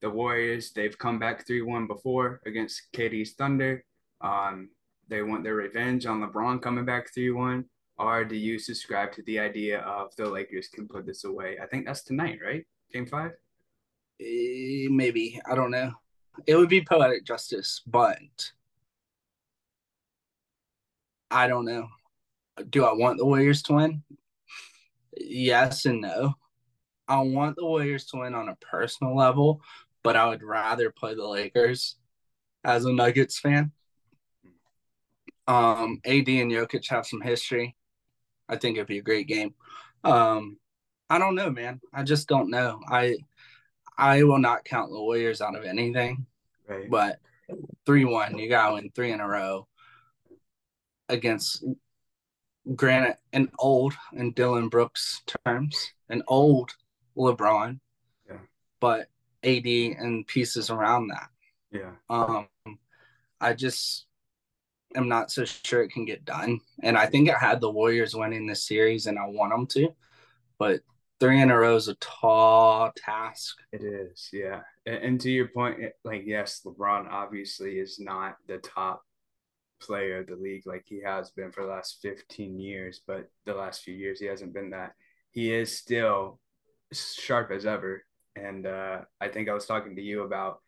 the 0.06 0.10
Warriors 0.12 0.72
they've 0.72 0.96
come 0.96 1.18
back 1.18 1.48
three 1.48 1.64
one 1.64 1.88
before 1.88 2.40
against 2.46 2.84
KD's 2.94 3.34
Thunder? 3.34 3.84
Um, 4.22 4.70
they 5.08 5.24
want 5.24 5.44
their 5.44 5.56
revenge 5.56 6.06
on 6.06 6.22
LeBron 6.22 6.62
coming 6.62 6.86
back 6.86 7.12
three 7.12 7.32
one. 7.32 7.66
Or 7.98 8.24
do 8.24 8.36
you 8.36 8.60
subscribe 8.60 9.14
to 9.14 9.24
the 9.24 9.40
idea 9.40 9.80
of 9.80 10.16
the 10.16 10.30
Lakers 10.30 10.68
can 10.68 10.88
put 10.88 11.08
this 11.08 11.24
away? 11.24 11.58
I 11.60 11.66
think 11.66 11.88
that's 11.88 12.04
tonight, 12.04 12.38
right? 12.46 12.64
Game 12.94 13.08
five. 13.08 13.32
Uh, 14.22 14.92
maybe 14.92 15.42
I 15.50 15.56
don't 15.56 15.72
know. 15.72 15.94
It 16.46 16.56
would 16.56 16.70
be 16.70 16.86
poetic 16.86 17.26
justice, 17.26 17.82
but 17.88 18.52
I 21.32 21.48
don't 21.48 21.66
know. 21.66 21.88
Do 22.70 22.86
I 22.86 22.94
want 22.94 23.18
the 23.18 23.26
Warriors 23.26 23.64
to 23.64 23.74
win? 23.74 24.04
Yes 25.18 25.86
and 25.86 26.02
no. 26.02 26.36
I 27.08 27.22
want 27.22 27.56
the 27.56 27.66
Warriors 27.66 28.06
to 28.08 28.18
win 28.18 28.34
on 28.34 28.50
a 28.50 28.56
personal 28.56 29.16
level, 29.16 29.62
but 30.06 30.16
I 30.16 30.28
would 30.28 30.44
rather 30.44 30.92
play 30.92 31.16
the 31.16 31.28
Lakers 31.28 31.96
as 32.64 32.86
a 32.86 32.94
Nuggets 32.94 33.40
fan. 33.40 33.72
Um, 35.48 36.00
AD 36.06 36.30
and 36.30 36.52
Jokic 36.52 36.88
have 36.90 37.08
some 37.08 37.22
history. 37.22 37.76
I 38.48 38.56
think 38.56 38.78
it'd 38.78 38.88
be 38.88 39.00
a 39.00 39.04
great 39.04 39.28
game. 39.28 39.56
Um, 40.04 40.58
I 41.10 41.18
don't 41.18 41.34
know, 41.34 41.50
man. 41.50 41.82
I 41.92 42.04
just 42.04 42.28
don't 42.28 42.52
know. 42.52 42.82
I 42.88 43.16
I 43.98 44.24
will 44.24 44.38
not 44.38 44.64
count 44.64 44.92
the 44.92 45.00
Warriors 45.00 45.42
out 45.42 45.56
of 45.56 45.64
anything. 45.64 46.28
Right. 46.68 46.90
But 46.90 47.20
three 47.88 48.06
one, 48.06 48.38
you 48.38 48.48
got 48.48 48.68
to 48.68 48.74
win 48.76 48.92
three 48.94 49.12
in 49.12 49.20
a 49.20 49.28
row 49.28 49.68
against 51.10 51.66
granted 52.76 53.18
an 53.34 53.50
old 53.58 53.94
in 54.14 54.34
Dillon 54.34 54.70
Brooks 54.70 55.24
terms, 55.46 55.94
an 56.10 56.22
old 56.28 56.76
LeBron, 57.18 57.80
yeah. 58.28 58.38
but 58.80 59.08
AD 59.46 59.66
and 59.66 60.26
pieces 60.28 60.70
around 60.70 61.08
that. 61.08 61.30
Yeah. 61.72 61.92
Um, 62.10 62.48
I 63.40 63.54
just 63.54 64.06
am 64.96 65.08
not 65.08 65.32
so 65.32 65.46
sure 65.46 65.84
it 65.84 65.92
can 65.92 66.06
get 66.06 66.26
done, 66.26 66.62
and 66.84 66.98
I 66.98 67.06
think 67.06 67.30
I 67.30 67.38
had 67.38 67.62
the 67.62 67.72
Warriors 67.72 68.16
winning 68.16 68.48
this 68.48 68.68
series, 68.68 69.08
and 69.08 69.20
I 69.20 69.26
want 69.28 69.52
them 69.52 69.68
to, 69.68 69.96
but 70.58 70.82
three 71.20 71.42
in 71.42 71.52
a 71.52 71.58
row 71.58 71.76
is 71.76 71.88
a 71.88 71.96
tall 71.96 72.92
task. 72.96 73.58
It 73.72 73.84
is, 73.84 74.30
yeah. 74.32 74.62
And, 74.86 74.96
and 74.96 75.22
to 75.22 75.32
your 75.32 75.48
point, 75.50 75.80
like 76.04 76.24
yes, 76.26 76.62
LeBron 76.66 77.10
obviously 77.10 77.80
is 77.80 78.00
not 78.00 78.38
the 78.48 78.58
top 78.58 79.04
player 79.82 80.20
of 80.20 80.28
the 80.28 80.36
league 80.36 80.66
like 80.66 80.84
he 80.86 81.02
has 81.04 81.32
been 81.32 81.52
for 81.52 81.64
the 81.64 81.72
last 81.72 82.00
15 82.02 82.60
years, 82.60 83.02
but 83.06 83.30
the 83.46 83.54
last 83.54 83.84
few 83.84 83.94
years 83.94 84.20
he 84.20 84.26
hasn't 84.26 84.54
been 84.54 84.72
that. 84.72 84.94
He 85.32 85.54
is 85.54 85.78
still 85.78 86.40
sharp 86.94 87.52
as 87.52 87.66
ever. 87.66 88.04
And 88.36 88.66
uh, 88.66 89.02
I 89.22 89.28
think 89.30 89.50
I 89.50 89.54
was 89.54 89.66
talking 89.66 89.96
to 89.96 90.02
you 90.02 90.24
about 90.24 90.60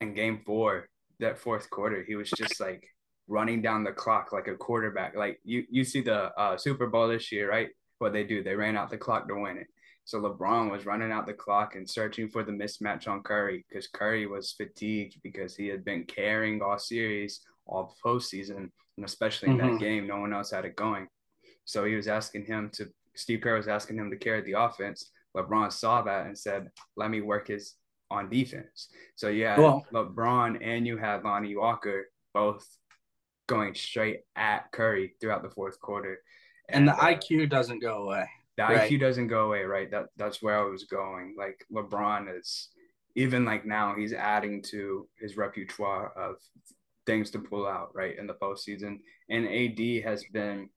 in 0.00 0.14
game 0.14 0.42
four, 0.44 0.88
that 1.20 1.38
fourth 1.38 1.70
quarter, 1.70 2.04
he 2.06 2.14
was 2.14 2.30
just 2.30 2.60
like 2.60 2.86
running 3.26 3.62
down 3.62 3.84
the 3.84 3.92
clock 3.92 4.32
like 4.32 4.48
a 4.48 4.54
quarterback. 4.54 5.16
Like 5.16 5.40
you, 5.44 5.64
you 5.70 5.84
see 5.84 6.00
the 6.00 6.32
uh, 6.38 6.56
Super 6.56 6.86
Bowl 6.86 7.08
this 7.08 7.32
year, 7.32 7.50
right? 7.50 7.68
What 7.98 8.12
they 8.12 8.24
do, 8.24 8.42
they 8.42 8.54
ran 8.54 8.76
out 8.76 8.90
the 8.90 8.98
clock 8.98 9.28
to 9.28 9.34
win 9.34 9.58
it. 9.58 9.66
So 10.04 10.20
LeBron 10.20 10.70
was 10.70 10.86
running 10.86 11.12
out 11.12 11.26
the 11.26 11.34
clock 11.34 11.74
and 11.74 11.88
searching 11.88 12.28
for 12.28 12.42
the 12.42 12.52
mismatch 12.52 13.08
on 13.08 13.22
Curry 13.22 13.66
because 13.68 13.88
Curry 13.88 14.26
was 14.26 14.52
fatigued 14.52 15.20
because 15.22 15.54
he 15.54 15.66
had 15.66 15.84
been 15.84 16.04
carrying 16.04 16.62
all 16.62 16.78
series 16.78 17.40
all 17.68 17.94
postseason, 18.04 18.70
and 18.96 19.04
especially 19.04 19.50
in 19.50 19.58
mm-hmm. 19.58 19.74
that 19.74 19.80
game, 19.80 20.06
no 20.06 20.18
one 20.18 20.32
else 20.32 20.50
had 20.50 20.64
it 20.64 20.76
going. 20.76 21.06
So 21.64 21.84
he 21.84 21.94
was 21.94 22.08
asking 22.08 22.46
him 22.46 22.70
to. 22.74 22.86
Steve 23.14 23.40
Kerr 23.40 23.56
was 23.56 23.68
asking 23.68 23.98
him 23.98 24.10
to 24.10 24.16
carry 24.16 24.40
the 24.42 24.58
offense. 24.58 25.10
LeBron 25.36 25.72
saw 25.72 26.02
that 26.02 26.26
and 26.26 26.36
said, 26.36 26.70
"Let 26.96 27.10
me 27.10 27.20
work 27.20 27.48
his 27.48 27.74
on 28.10 28.28
defense." 28.28 28.88
So 29.16 29.28
yeah, 29.28 29.58
well, 29.58 29.86
LeBron 29.92 30.58
and 30.62 30.86
you 30.86 30.96
had 30.96 31.24
Lonnie 31.24 31.56
Walker 31.56 32.10
both 32.34 32.66
going 33.46 33.74
straight 33.74 34.20
at 34.36 34.70
Curry 34.72 35.14
throughout 35.20 35.42
the 35.42 35.50
fourth 35.50 35.80
quarter, 35.80 36.20
and, 36.68 36.88
and 36.88 36.88
the 36.88 37.02
uh, 37.02 37.06
IQ 37.06 37.50
doesn't 37.50 37.80
go 37.80 38.04
away. 38.04 38.28
The 38.56 38.64
right? 38.64 38.90
IQ 38.90 39.00
doesn't 39.00 39.28
go 39.28 39.46
away, 39.46 39.62
right? 39.62 39.90
That 39.90 40.06
that's 40.16 40.42
where 40.42 40.58
I 40.58 40.64
was 40.64 40.84
going. 40.84 41.34
Like 41.38 41.64
LeBron 41.72 42.38
is 42.38 42.68
even 43.14 43.44
like 43.44 43.66
now 43.66 43.94
he's 43.96 44.12
adding 44.12 44.62
to 44.62 45.08
his 45.18 45.36
repertoire 45.36 46.12
of 46.16 46.36
things 47.08 47.30
to 47.30 47.38
pull 47.38 47.66
out 47.66 47.90
right 47.94 48.16
in 48.18 48.26
the 48.26 48.34
postseason. 48.34 48.98
And 49.30 49.48
AD 49.48 50.04
has 50.04 50.24
been 50.32 50.68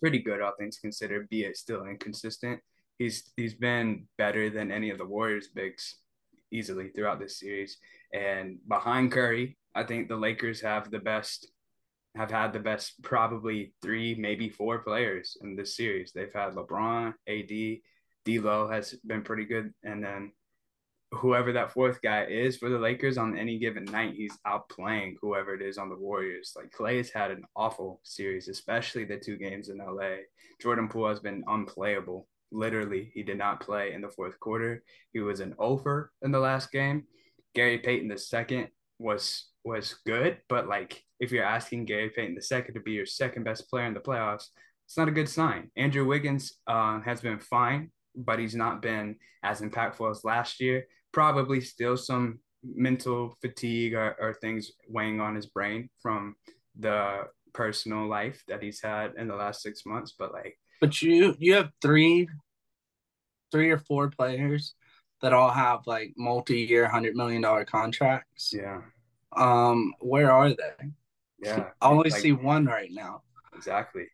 pretty 0.00 0.20
good, 0.20 0.40
all 0.40 0.52
things 0.58 0.78
considered, 0.78 1.28
be 1.28 1.42
it 1.42 1.56
still 1.56 1.84
inconsistent. 1.84 2.60
He's 2.98 3.30
he's 3.36 3.54
been 3.54 4.06
better 4.16 4.50
than 4.50 4.72
any 4.72 4.90
of 4.90 4.98
the 4.98 5.06
Warriors 5.06 5.48
bigs 5.48 5.96
easily 6.50 6.88
throughout 6.88 7.20
this 7.20 7.38
series. 7.38 7.78
And 8.12 8.58
behind 8.68 9.12
Curry, 9.12 9.56
I 9.74 9.84
think 9.84 10.08
the 10.08 10.16
Lakers 10.16 10.60
have 10.62 10.90
the 10.90 10.98
best 10.98 11.50
have 12.16 12.30
had 12.30 12.52
the 12.52 12.58
best 12.58 13.00
probably 13.02 13.74
three, 13.80 14.14
maybe 14.14 14.48
four 14.48 14.78
players 14.78 15.36
in 15.42 15.54
this 15.54 15.76
series. 15.76 16.10
They've 16.12 16.32
had 16.32 16.54
LeBron, 16.54 17.14
AD, 17.28 17.80
D'Lo 18.24 18.68
has 18.68 18.94
been 19.06 19.22
pretty 19.22 19.44
good, 19.44 19.72
and 19.84 20.02
then 20.02 20.32
whoever 21.12 21.52
that 21.52 21.72
fourth 21.72 22.02
guy 22.02 22.24
is 22.24 22.56
for 22.56 22.68
the 22.68 22.78
Lakers 22.78 23.16
on 23.16 23.38
any 23.38 23.58
given 23.58 23.84
night, 23.84 24.14
he's 24.14 24.36
outplaying 24.46 25.14
whoever 25.20 25.54
it 25.54 25.62
is 25.62 25.78
on 25.78 25.88
the 25.88 25.96
Warriors. 25.96 26.52
Like 26.56 26.70
Klay 26.70 26.98
has 26.98 27.10
had 27.10 27.30
an 27.30 27.44
awful 27.56 28.00
series, 28.02 28.48
especially 28.48 29.04
the 29.04 29.16
two 29.16 29.36
games 29.36 29.68
in 29.68 29.78
LA. 29.78 30.16
Jordan 30.60 30.88
Poole 30.88 31.08
has 31.08 31.20
been 31.20 31.44
unplayable. 31.46 32.26
Literally, 32.50 33.10
he 33.14 33.22
did 33.22 33.38
not 33.38 33.60
play 33.60 33.92
in 33.92 34.00
the 34.00 34.08
fourth 34.08 34.38
quarter. 34.40 34.82
He 35.12 35.20
was 35.20 35.40
an 35.40 35.54
over 35.58 36.12
in 36.22 36.32
the 36.32 36.38
last 36.38 36.72
game. 36.72 37.04
Gary 37.54 37.78
Payton 37.78 38.08
the 38.08 38.18
second 38.18 38.68
was 38.98 39.48
was 39.64 39.96
good, 40.06 40.38
but 40.48 40.68
like 40.68 41.02
if 41.20 41.30
you're 41.32 41.44
asking 41.44 41.84
Gary 41.84 42.10
Payton 42.10 42.34
the 42.34 42.42
second 42.42 42.74
to 42.74 42.80
be 42.80 42.92
your 42.92 43.06
second 43.06 43.44
best 43.44 43.68
player 43.68 43.86
in 43.86 43.94
the 43.94 44.00
playoffs, 44.00 44.46
it's 44.86 44.96
not 44.96 45.08
a 45.08 45.12
good 45.12 45.28
sign. 45.28 45.70
Andrew 45.76 46.06
Wiggins 46.06 46.54
uh, 46.66 47.00
has 47.00 47.20
been 47.20 47.38
fine, 47.38 47.90
but 48.14 48.38
he's 48.38 48.54
not 48.54 48.80
been 48.80 49.16
as 49.42 49.60
impactful 49.60 50.10
as 50.10 50.24
last 50.24 50.60
year 50.60 50.86
probably 51.12 51.60
still 51.60 51.96
some 51.96 52.38
mental 52.62 53.36
fatigue 53.40 53.94
or, 53.94 54.16
or 54.20 54.34
things 54.34 54.72
weighing 54.88 55.20
on 55.20 55.34
his 55.34 55.46
brain 55.46 55.88
from 56.00 56.34
the 56.78 57.24
personal 57.52 58.06
life 58.06 58.42
that 58.48 58.62
he's 58.62 58.80
had 58.80 59.12
in 59.16 59.28
the 59.28 59.34
last 59.34 59.62
six 59.62 59.86
months. 59.86 60.14
But 60.18 60.32
like, 60.32 60.58
but 60.80 61.00
you 61.02 61.36
you 61.38 61.54
have 61.54 61.70
three, 61.82 62.28
three 63.52 63.70
or 63.70 63.78
four 63.78 64.10
players 64.10 64.74
that 65.22 65.32
all 65.32 65.50
have 65.50 65.86
like 65.86 66.14
multi-year, 66.16 66.86
hundred 66.86 67.16
million 67.16 67.42
dollar 67.42 67.64
contracts. 67.64 68.52
Yeah. 68.54 68.80
Um, 69.36 69.92
where 70.00 70.30
are 70.30 70.50
they? 70.50 70.90
Yeah. 71.40 71.70
I 71.80 71.88
only 71.90 72.10
like- 72.10 72.20
see 72.20 72.32
one 72.32 72.66
right 72.66 72.90
now, 72.92 73.22
Exactly. 73.54 74.06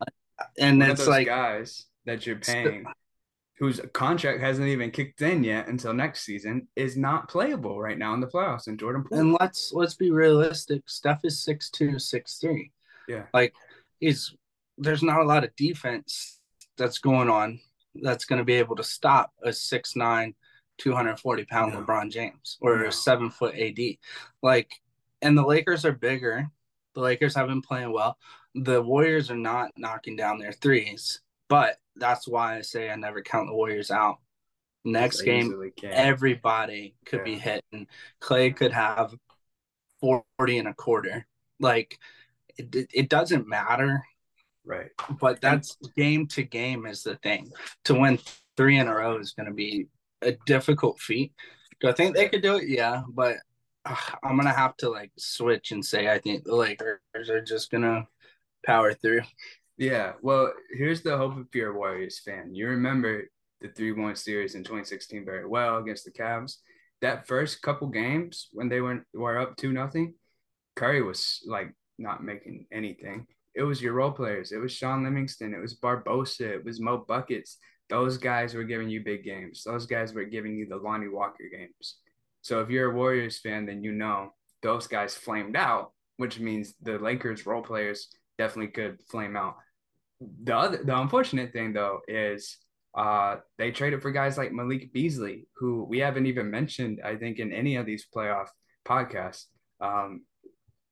and 0.57 0.79
One 0.79 0.89
it's 0.91 1.01
those 1.01 1.07
like 1.07 1.27
guys 1.27 1.85
that 2.05 2.25
you're 2.25 2.35
paying 2.37 2.85
whose 3.57 3.79
contract 3.93 4.41
hasn't 4.41 4.67
even 4.67 4.91
kicked 4.91 5.21
in 5.21 5.41
yet 5.43 5.67
until 5.69 5.93
next 5.93 6.23
season 6.25 6.67
is 6.75 6.97
not 6.97 7.29
playable 7.29 7.79
right 7.79 7.97
now 7.97 8.13
in 8.13 8.19
the 8.19 8.27
playoffs 8.27 8.67
and 8.67 8.77
Jordan 8.77 9.03
Poole. 9.03 9.17
And 9.17 9.37
let's 9.39 9.71
let's 9.73 9.93
be 9.95 10.11
realistic. 10.11 10.81
Steph 10.87 11.21
is 11.23 11.41
six 11.41 11.69
two, 11.69 11.97
six 11.97 12.37
three. 12.37 12.71
Yeah. 13.07 13.23
Like 13.33 13.53
he's 13.99 14.35
there's 14.77 15.03
not 15.03 15.21
a 15.21 15.23
lot 15.23 15.45
of 15.45 15.55
defense 15.55 16.34
that's 16.77 16.99
going 16.99 17.29
on 17.29 17.59
that's 18.01 18.25
going 18.25 18.39
to 18.39 18.45
be 18.45 18.55
able 18.55 18.75
to 18.75 18.83
stop 18.83 19.31
a 19.43 19.53
six 19.53 19.95
nine, 19.95 20.35
240 20.77 21.45
pound. 21.45 21.73
LeBron 21.73 22.11
James 22.11 22.57
or 22.61 22.83
a 22.83 22.91
seven 22.91 23.29
foot 23.29 23.55
AD. 23.55 23.79
Like, 24.41 24.71
and 25.21 25.37
the 25.37 25.45
Lakers 25.45 25.85
are 25.85 25.93
bigger. 25.93 26.49
The 26.93 27.01
Lakers 27.01 27.35
have 27.35 27.47
been 27.47 27.61
playing 27.61 27.91
well. 27.91 28.17
The 28.53 28.81
Warriors 28.81 29.29
are 29.29 29.37
not 29.37 29.71
knocking 29.77 30.15
down 30.15 30.39
their 30.39 30.53
threes, 30.53 31.21
but 31.49 31.77
that's 31.95 32.27
why 32.27 32.57
I 32.57 32.61
say 32.61 32.89
I 32.89 32.95
never 32.95 33.21
count 33.21 33.47
the 33.47 33.55
Warriors 33.55 33.91
out. 33.91 34.17
Next 34.85 35.19
They 35.19 35.25
game, 35.25 35.71
everybody 35.83 36.95
could 37.05 37.23
be 37.23 37.35
hitting. 37.35 37.87
Klay 38.21 38.55
could 38.55 38.71
have 38.71 39.15
40 39.99 40.23
and 40.59 40.67
a 40.67 40.73
quarter. 40.73 41.25
Like 41.59 41.97
it, 42.57 42.87
it 42.93 43.09
doesn't 43.09 43.47
matter, 43.47 44.05
right. 44.65 44.89
but 45.19 45.41
that's 45.41 45.77
game 45.95 46.27
to 46.27 46.43
game 46.43 46.85
is 46.85 47.03
the 47.03 47.15
thing. 47.17 47.51
To 47.85 47.95
win 47.95 48.19
three 48.57 48.77
in 48.77 48.87
a 48.87 48.95
row 48.95 49.17
is 49.17 49.31
going 49.31 49.47
to 49.47 49.53
be 49.53 49.87
a 50.21 50.35
difficult 50.45 50.99
feat. 50.99 51.33
Do 51.79 51.89
I 51.89 51.93
think 51.93 52.15
they 52.15 52.29
could 52.29 52.41
do 52.41 52.55
it? 52.55 52.67
Yeah, 52.67 53.03
but 53.09 53.37
uh, 53.85 53.95
I'm 54.23 54.35
going 54.35 54.47
to 54.47 54.53
have 54.53 54.77
to 54.77 54.89
like 54.89 55.11
switch 55.17 55.71
and 55.71 55.85
say 55.85 56.09
I 56.09 56.19
think 56.19 56.43
the 56.43 56.55
Lakers 56.55 56.99
are 57.29 57.41
just 57.41 57.69
going 57.71 57.83
to 57.83 58.07
power 58.65 58.93
through. 58.93 59.21
Yeah. 59.77 60.13
Well, 60.21 60.53
here's 60.71 61.01
the 61.01 61.17
hope 61.17 61.37
if 61.37 61.53
you're 61.53 61.73
a 61.73 61.77
Warriors 61.77 62.19
fan. 62.19 62.55
You 62.55 62.69
remember 62.69 63.23
the 63.61 63.67
3 63.69 63.91
1 63.93 64.15
series 64.15 64.55
in 64.55 64.63
2016 64.63 65.25
very 65.25 65.45
well 65.45 65.77
against 65.77 66.05
the 66.05 66.11
Cavs. 66.11 66.57
That 67.01 67.27
first 67.27 67.61
couple 67.61 67.87
games 67.89 68.47
when 68.53 68.69
they 68.69 68.81
went 68.81 69.03
were 69.13 69.37
up 69.37 69.57
2 69.57 69.73
nothing, 69.73 70.15
Curry 70.75 71.01
was 71.01 71.41
like 71.45 71.73
not 71.97 72.23
making 72.23 72.67
anything. 72.71 73.27
It 73.55 73.63
was 73.63 73.81
your 73.81 73.93
role 73.93 74.11
players. 74.11 74.51
It 74.51 74.57
was 74.57 74.71
Shaun 74.71 75.03
Livingston. 75.03 75.53
It 75.53 75.61
was 75.61 75.79
Barbosa. 75.79 76.41
It 76.41 76.65
was 76.65 76.81
Mo 76.81 77.05
Buckets. 77.07 77.57
Those 77.89 78.17
guys 78.17 78.53
were 78.53 78.63
giving 78.63 78.89
you 78.89 79.03
big 79.03 79.23
games. 79.23 79.63
Those 79.63 79.85
guys 79.85 80.13
were 80.13 80.25
giving 80.25 80.55
you 80.55 80.67
the 80.67 80.77
Lonnie 80.77 81.07
Walker 81.07 81.45
games. 81.51 81.97
So 82.41 82.61
if 82.61 82.69
you're 82.69 82.91
a 82.91 82.95
Warriors 82.95 83.39
fan, 83.39 83.65
then 83.65 83.83
you 83.83 83.91
know 83.91 84.33
those 84.61 84.87
guys 84.87 85.15
flamed 85.15 85.55
out, 85.55 85.91
which 86.17 86.39
means 86.39 86.73
the 86.81 86.99
Lakers 86.99 87.45
role 87.45 87.61
players 87.61 88.09
definitely 88.37 88.71
could 88.71 88.99
flame 89.09 89.35
out. 89.35 89.55
The 90.43 90.55
other, 90.55 90.83
the 90.83 90.99
unfortunate 90.99 91.53
thing 91.53 91.73
though 91.73 91.99
is 92.07 92.57
uh, 92.95 93.37
they 93.57 93.71
traded 93.71 94.01
for 94.01 94.11
guys 94.11 94.37
like 94.37 94.53
Malik 94.53 94.93
Beasley, 94.93 95.47
who 95.57 95.83
we 95.83 95.99
haven't 95.99 96.25
even 96.25 96.49
mentioned, 96.49 97.01
I 97.03 97.15
think, 97.15 97.39
in 97.39 97.51
any 97.51 97.75
of 97.75 97.85
these 97.85 98.07
playoff 98.13 98.47
podcasts. 98.87 99.45
Um, 99.81 100.23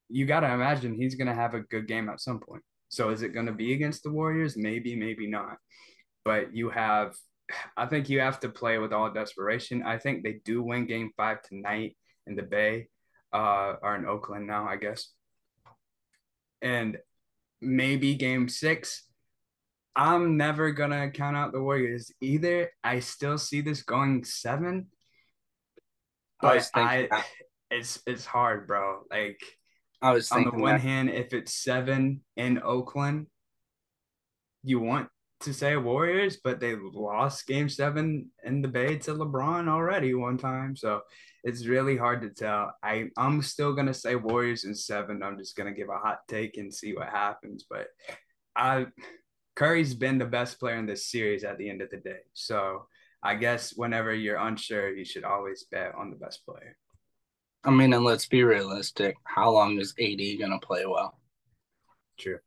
you 0.10 0.26
got 0.26 0.42
to 0.42 0.52
imagine 0.52 0.94
he's 0.94 1.16
going 1.16 1.28
to 1.28 1.34
have 1.34 1.54
a 1.54 1.62
good 1.62 1.88
game 1.88 2.10
at 2.10 2.22
some 2.22 2.40
point. 2.40 2.64
So 2.90 3.10
is 3.10 3.22
it 3.22 3.34
going 3.34 3.48
to 3.48 3.54
be 3.54 3.74
against 3.74 4.04
the 4.04 4.12
Warriors? 4.12 4.56
Maybe, 4.56 4.96
maybe 4.96 5.28
not. 5.28 5.58
But 6.24 6.56
you 6.56 6.70
have, 6.70 7.16
I 7.76 7.88
think 7.88 8.10
you 8.10 8.20
have 8.20 8.40
to 8.42 8.50
play 8.50 8.78
with 8.78 8.94
all 8.94 9.12
desperation. 9.12 9.84
I 9.84 9.98
think 9.98 10.24
they 10.24 10.40
do 10.46 10.62
win 10.62 10.86
game 10.86 11.12
five 11.18 11.42
tonight 11.42 11.98
in 12.28 12.36
the 12.36 12.44
Bay, 12.44 12.88
uh, 13.34 13.76
or 13.82 13.96
in 13.96 14.06
Oakland 14.06 14.48
now, 14.48 14.68
I 14.68 14.78
guess. 14.78 15.10
And 16.62 16.98
maybe 17.62 18.16
game 18.16 18.48
six. 18.48 19.04
I'm 19.96 20.38
never 20.38 20.72
gonna 20.72 21.12
count 21.12 21.38
out 21.38 21.52
the 21.52 21.62
Warriors 21.62 22.12
either. 22.22 22.72
I 22.84 23.00
still 23.00 23.38
see 23.38 23.62
this 23.62 23.84
going 23.84 24.24
seven, 24.24 24.88
but 26.42 26.64
thinking 26.64 27.10
I, 27.12 27.24
it's 27.70 28.02
it's 28.08 28.26
hard, 28.26 28.66
bro. 28.66 29.02
Like 29.12 29.40
I 30.04 30.12
was 30.12 30.32
on 30.32 30.44
the 30.44 30.52
one 30.52 30.74
that. 30.74 30.82
hand, 30.82 31.10
if 31.10 31.34
it's 31.34 31.64
seven 31.64 32.22
in 32.36 32.62
Oakland, 32.62 33.28
you 34.64 34.80
want 34.80 35.08
to 35.42 35.54
say 35.54 35.76
Warriors, 35.78 36.38
but 36.44 36.60
they 36.60 36.76
lost 36.76 37.48
game 37.48 37.70
seven 37.70 38.30
in 38.44 38.62
the 38.62 38.68
Bay 38.68 38.98
to 38.98 39.14
LeBron 39.14 39.68
already 39.68 40.14
one 40.14 40.38
time. 40.38 40.76
So 40.76 41.02
it's 41.44 41.66
really 41.66 41.98
hard 41.98 42.22
to 42.22 42.30
tell. 42.30 42.74
I, 42.84 43.06
I'm 43.18 43.42
still 43.42 43.74
gonna 43.74 43.94
say 43.94 44.16
Warriors 44.16 44.66
in 44.66 44.76
seven. 44.76 45.24
I'm 45.24 45.38
just 45.38 45.56
gonna 45.56 45.74
give 45.74 45.90
a 45.90 45.98
hot 45.98 46.20
take 46.28 46.58
and 46.58 46.74
see 46.74 46.94
what 46.94 47.10
happens. 47.10 47.66
But 47.70 47.88
I 48.56 48.88
Curry's 49.56 49.94
been 49.94 50.18
the 50.18 50.26
best 50.26 50.60
player 50.60 50.78
in 50.78 50.86
this 50.86 51.10
series 51.10 51.44
at 51.44 51.58
the 51.58 51.70
end 51.70 51.82
of 51.82 51.90
the 51.90 51.98
day. 51.98 52.22
So 52.34 52.88
I 53.22 53.36
guess 53.36 53.74
whenever 53.76 54.14
you're 54.14 54.38
unsure, 54.38 54.94
you 54.94 55.06
should 55.06 55.24
always 55.24 55.66
bet 55.72 55.94
on 55.96 56.10
the 56.10 56.18
best 56.18 56.46
player. 56.46 56.76
I 57.66 57.72
mean, 57.72 57.94
and 57.94 58.04
let's 58.04 58.26
be 58.26 58.44
realistic. 58.44 59.16
How 59.24 59.50
long 59.52 59.80
is 59.80 59.94
AD 60.00 60.18
going 60.40 60.52
to 60.52 60.60
play 60.66 60.86
well? 60.86 61.18
True. 62.20 62.40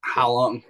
How 0.00 0.30
long? 0.30 0.62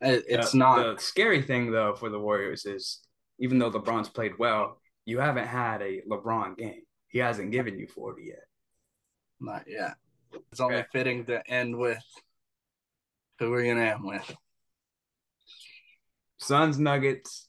It's 0.00 0.52
The- 0.52 0.58
not. 0.58 0.96
The 0.96 1.02
scary 1.02 1.42
thing 1.42 1.70
though 1.70 1.94
for 1.94 2.08
the 2.10 2.18
Warriors 2.18 2.64
is 2.66 3.00
even 3.38 3.58
though 3.58 3.70
LeBron's 3.70 4.08
played 4.08 4.38
well, 4.38 4.80
you 5.06 5.18
haven't 5.18 5.46
had 5.46 5.80
a 5.82 6.02
LeBron 6.02 6.56
game. 6.58 6.82
He 7.08 7.18
hasn't 7.18 7.52
given 7.52 7.78
you 7.78 7.86
40 7.86 8.24
yet. 8.24 8.44
Not 9.40 9.66
yet. 9.66 9.94
It's 10.52 10.60
only 10.60 10.76
Okay. 10.76 10.88
fitting 10.92 11.24
to 11.26 11.46
end 11.50 11.76
with 11.76 12.02
who 13.38 13.50
we're 13.50 13.64
gonna 13.64 13.86
end 13.86 14.04
with. 14.04 14.36
Suns 16.38 16.78
Nuggets. 16.78 17.48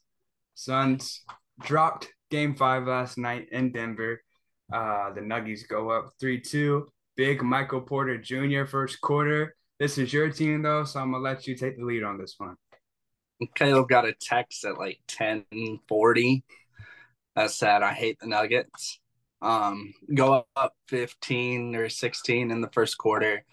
Suns 0.56 1.24
dropped 1.60 2.08
game 2.30 2.56
five 2.56 2.88
last 2.88 3.18
night 3.18 3.50
in 3.52 3.72
Denver. 3.72 4.24
Uh, 4.72 5.12
the 5.14 5.22
Nuggies 5.22 5.68
go 5.68 5.90
up 5.90 6.14
3 6.20 6.40
2. 6.40 6.88
Big 7.18 7.44
Michael 7.44 7.82
Porter 7.82 8.18
Jr. 8.18 8.66
first 8.66 9.02
quarter. 9.02 9.56
This 9.80 9.98
is 9.98 10.14
your 10.14 10.30
team 10.30 10.62
though, 10.62 10.84
so 10.84 11.00
I'm 11.00 11.12
gonna 11.12 11.24
let 11.24 11.48
you 11.48 11.56
take 11.56 11.78
the 11.78 11.84
lead 11.84 12.04
on 12.04 12.18
this 12.18 12.36
one. 12.38 12.56
Caleb 13.56 13.90
got 13.90 14.06
a 14.06 14.14
text 14.14 14.64
at 14.64 14.78
like 14.78 15.00
ten 15.08 15.44
forty 15.88 16.44
that 17.36 17.52
said, 17.52 17.82
"I 17.82 17.92
hate 17.94 18.20
the 18.20 18.28
Nuggets." 18.28 19.00
Um, 19.42 19.94
go 20.14 20.46
up 20.56 20.76
fifteen 20.88 21.76
or 21.76 21.90
sixteen 21.90 22.52
in 22.52 22.62
the 22.62 22.70
first 22.70 22.98
quarter, 22.98 23.44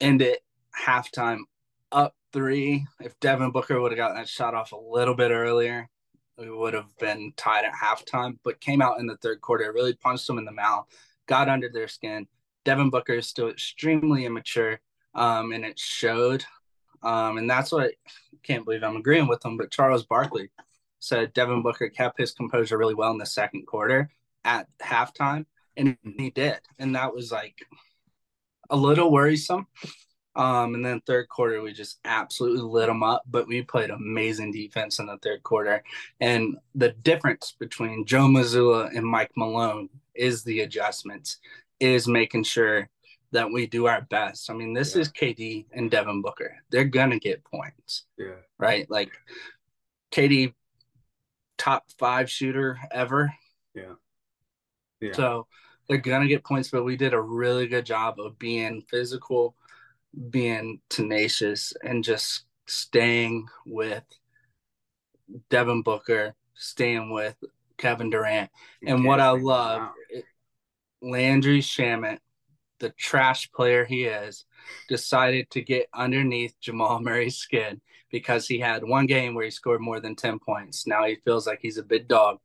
end 0.00 0.22
it 0.22 0.40
halftime 0.80 1.40
up 1.90 2.14
three. 2.32 2.86
If 3.00 3.18
Devin 3.20 3.50
Booker 3.50 3.80
would 3.80 3.92
have 3.92 3.96
gotten 3.96 4.16
that 4.16 4.28
shot 4.28 4.54
off 4.54 4.72
a 4.72 4.76
little 4.76 5.14
bit 5.14 5.32
earlier, 5.32 5.88
we 6.38 6.50
would 6.50 6.74
have 6.74 6.96
been 6.98 7.32
tied 7.36 7.64
at 7.64 7.72
halftime. 7.72 8.38
But 8.44 8.60
came 8.60 8.82
out 8.82 8.98
in 8.98 9.06
the 9.06 9.16
third 9.16 9.40
quarter, 9.40 9.72
really 9.72 9.94
punched 9.94 10.26
them 10.26 10.38
in 10.38 10.44
the 10.44 10.52
mouth, 10.52 10.86
got 11.26 11.48
under 11.48 11.68
their 11.68 11.88
skin. 11.88 12.26
Devin 12.64 12.90
Booker 12.90 13.14
is 13.14 13.28
still 13.28 13.48
extremely 13.48 14.24
immature, 14.24 14.80
um, 15.14 15.52
and 15.52 15.64
it 15.64 15.78
showed. 15.78 16.44
Um, 17.02 17.38
and 17.38 17.48
that's 17.48 17.70
what 17.70 17.86
I 17.86 18.36
can't 18.42 18.64
believe 18.64 18.82
I'm 18.82 18.96
agreeing 18.96 19.28
with 19.28 19.44
him, 19.44 19.56
but 19.56 19.70
Charles 19.70 20.04
Barkley 20.04 20.50
said 20.98 21.32
Devin 21.32 21.62
Booker 21.62 21.88
kept 21.88 22.18
his 22.18 22.32
composure 22.32 22.78
really 22.78 22.94
well 22.94 23.12
in 23.12 23.18
the 23.18 23.26
second 23.26 23.66
quarter 23.66 24.10
at 24.44 24.66
halftime, 24.82 25.46
and 25.76 25.96
he 26.18 26.30
did, 26.30 26.58
and 26.78 26.96
that 26.96 27.14
was 27.14 27.30
like 27.30 27.58
a 28.70 28.76
little 28.76 29.12
worrisome. 29.12 29.66
Um, 30.36 30.74
and 30.74 30.84
then 30.84 31.00
third 31.00 31.28
quarter, 31.28 31.62
we 31.62 31.72
just 31.72 31.98
absolutely 32.04 32.60
lit 32.62 32.88
them 32.88 33.02
up, 33.02 33.22
but 33.30 33.48
we 33.48 33.62
played 33.62 33.90
amazing 33.90 34.52
defense 34.52 34.98
in 34.98 35.06
the 35.06 35.16
third 35.18 35.42
quarter. 35.42 35.82
And 36.20 36.58
the 36.74 36.90
difference 36.90 37.54
between 37.58 38.04
Joe 38.04 38.26
Mazzulla 38.26 38.94
and 38.94 39.06
Mike 39.06 39.32
Malone 39.36 39.88
is 40.14 40.44
the 40.44 40.60
adjustments, 40.60 41.38
is 41.80 42.06
making 42.06 42.42
sure 42.44 42.88
that 43.32 43.50
we 43.50 43.66
do 43.66 43.86
our 43.86 44.02
best. 44.02 44.50
I 44.50 44.54
mean, 44.54 44.72
this 44.72 44.94
Yeah. 44.94 45.00
is 45.02 45.08
KD 45.12 45.66
and 45.72 45.90
Devin 45.90 46.22
Booker. 46.22 46.56
They're 46.70 46.84
gonna 46.84 47.18
get 47.18 47.44
points 47.44 48.04
Yeah. 48.18 48.36
right? 48.58 48.88
Like 48.90 49.12
KD, 50.12 50.54
top 51.58 51.84
five 51.98 52.30
shooter 52.30 52.78
ever. 52.92 53.32
Yeah. 53.74 53.94
Yeah. 55.00 55.12
So 55.12 55.46
they're 55.88 55.98
gonna 55.98 56.28
get 56.28 56.44
points, 56.44 56.70
but 56.70 56.84
we 56.84 56.96
did 56.96 57.14
a 57.14 57.20
really 57.20 57.66
good 57.66 57.84
job 57.86 58.20
of 58.20 58.38
being 58.38 58.82
physical, 58.82 59.56
being 60.30 60.80
tenacious, 60.88 61.72
and 61.82 62.04
just 62.04 62.44
staying 62.66 63.46
with 63.66 64.04
Devin 65.50 65.82
Booker, 65.82 66.34
staying 66.54 67.10
with 67.12 67.36
Kevin 67.78 68.10
Durant. 68.10 68.50
And 68.86 69.04
what 69.04 69.20
I 69.20 69.30
love. 69.30 69.88
Landry 71.02 71.60
Shamet, 71.60 72.18
the 72.78 72.90
trash 72.90 73.50
player 73.52 73.84
he 73.84 74.04
is, 74.04 74.44
decided 74.88 75.50
to 75.50 75.60
get 75.60 75.88
underneath 75.94 76.54
Jamal 76.60 77.00
Murray's 77.00 77.36
skin 77.36 77.80
because 78.10 78.46
he 78.46 78.58
had 78.58 78.82
one 78.82 79.06
game 79.06 79.34
where 79.34 79.44
he 79.44 79.50
scored 79.50 79.80
more 79.80 80.00
than 80.00 80.16
10 80.16 80.38
points. 80.38 80.86
Now 80.86 81.04
he 81.04 81.16
feels 81.16 81.46
like 81.46 81.60
he's 81.62 81.78
a 81.78 81.82
big 81.82 82.08
dog. 82.08 82.38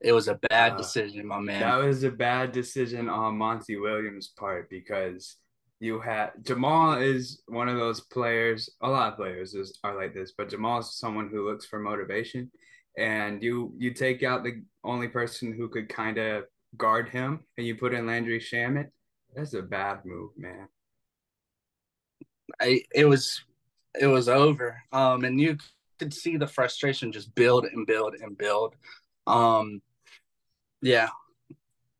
It 0.00 0.12
was 0.12 0.28
a 0.28 0.34
bad 0.34 0.72
Uh, 0.72 0.76
decision, 0.78 1.26
my 1.26 1.40
man. 1.40 1.60
That 1.60 1.76
was 1.76 2.02
a 2.04 2.10
bad 2.10 2.52
decision 2.52 3.08
on 3.08 3.36
Monty 3.38 3.76
Williams' 3.76 4.28
part 4.28 4.68
because 4.68 5.36
You 5.78 6.00
had 6.00 6.30
Jamal 6.42 6.94
is 6.94 7.42
one 7.46 7.68
of 7.68 7.76
those 7.76 8.00
players. 8.00 8.70
A 8.82 8.88
lot 8.88 9.12
of 9.12 9.18
players 9.18 9.54
is, 9.54 9.78
are 9.84 9.96
like 9.96 10.14
this, 10.14 10.32
but 10.36 10.48
Jamal 10.48 10.80
is 10.80 10.96
someone 10.98 11.28
who 11.28 11.48
looks 11.48 11.66
for 11.66 11.78
motivation. 11.78 12.50
And 12.96 13.42
you 13.42 13.74
you 13.76 13.92
take 13.92 14.22
out 14.22 14.42
the 14.42 14.62
only 14.82 15.08
person 15.08 15.52
who 15.52 15.68
could 15.68 15.88
kind 15.88 16.16
of 16.16 16.44
guard 16.78 17.10
him, 17.10 17.40
and 17.58 17.66
you 17.66 17.76
put 17.76 17.92
in 17.92 18.06
Landry 18.06 18.40
Shamet. 18.40 18.88
That's 19.34 19.52
a 19.52 19.60
bad 19.60 20.04
move, 20.06 20.30
man. 20.36 20.68
I 22.60 22.82
it 22.94 23.04
was 23.04 23.42
it 24.00 24.06
was 24.06 24.28
over. 24.28 24.82
Um, 24.92 25.24
and 25.24 25.40
you 25.40 25.58
could 25.98 26.14
see 26.14 26.36
the 26.36 26.46
frustration 26.46 27.12
just 27.12 27.34
build 27.34 27.66
and 27.66 27.86
build 27.86 28.14
and 28.14 28.36
build. 28.36 28.74
Um, 29.26 29.82
yeah. 30.82 31.08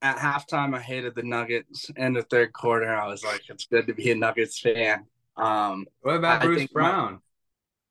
At 0.02 0.18
halftime, 0.18 0.76
I 0.76 0.80
hated 0.80 1.14
the 1.14 1.22
Nuggets. 1.22 1.90
In 1.96 2.12
the 2.12 2.22
third 2.22 2.52
quarter, 2.52 2.94
I 2.94 3.06
was 3.06 3.24
like, 3.24 3.42
"It's 3.48 3.66
good 3.66 3.86
to 3.86 3.94
be 3.94 4.10
a 4.10 4.14
Nuggets 4.14 4.58
fan." 4.60 5.06
Um, 5.36 5.86
what 6.02 6.16
about 6.16 6.42
I 6.42 6.46
Bruce 6.46 6.66
Brown? 6.68 7.12
My, 7.14 7.18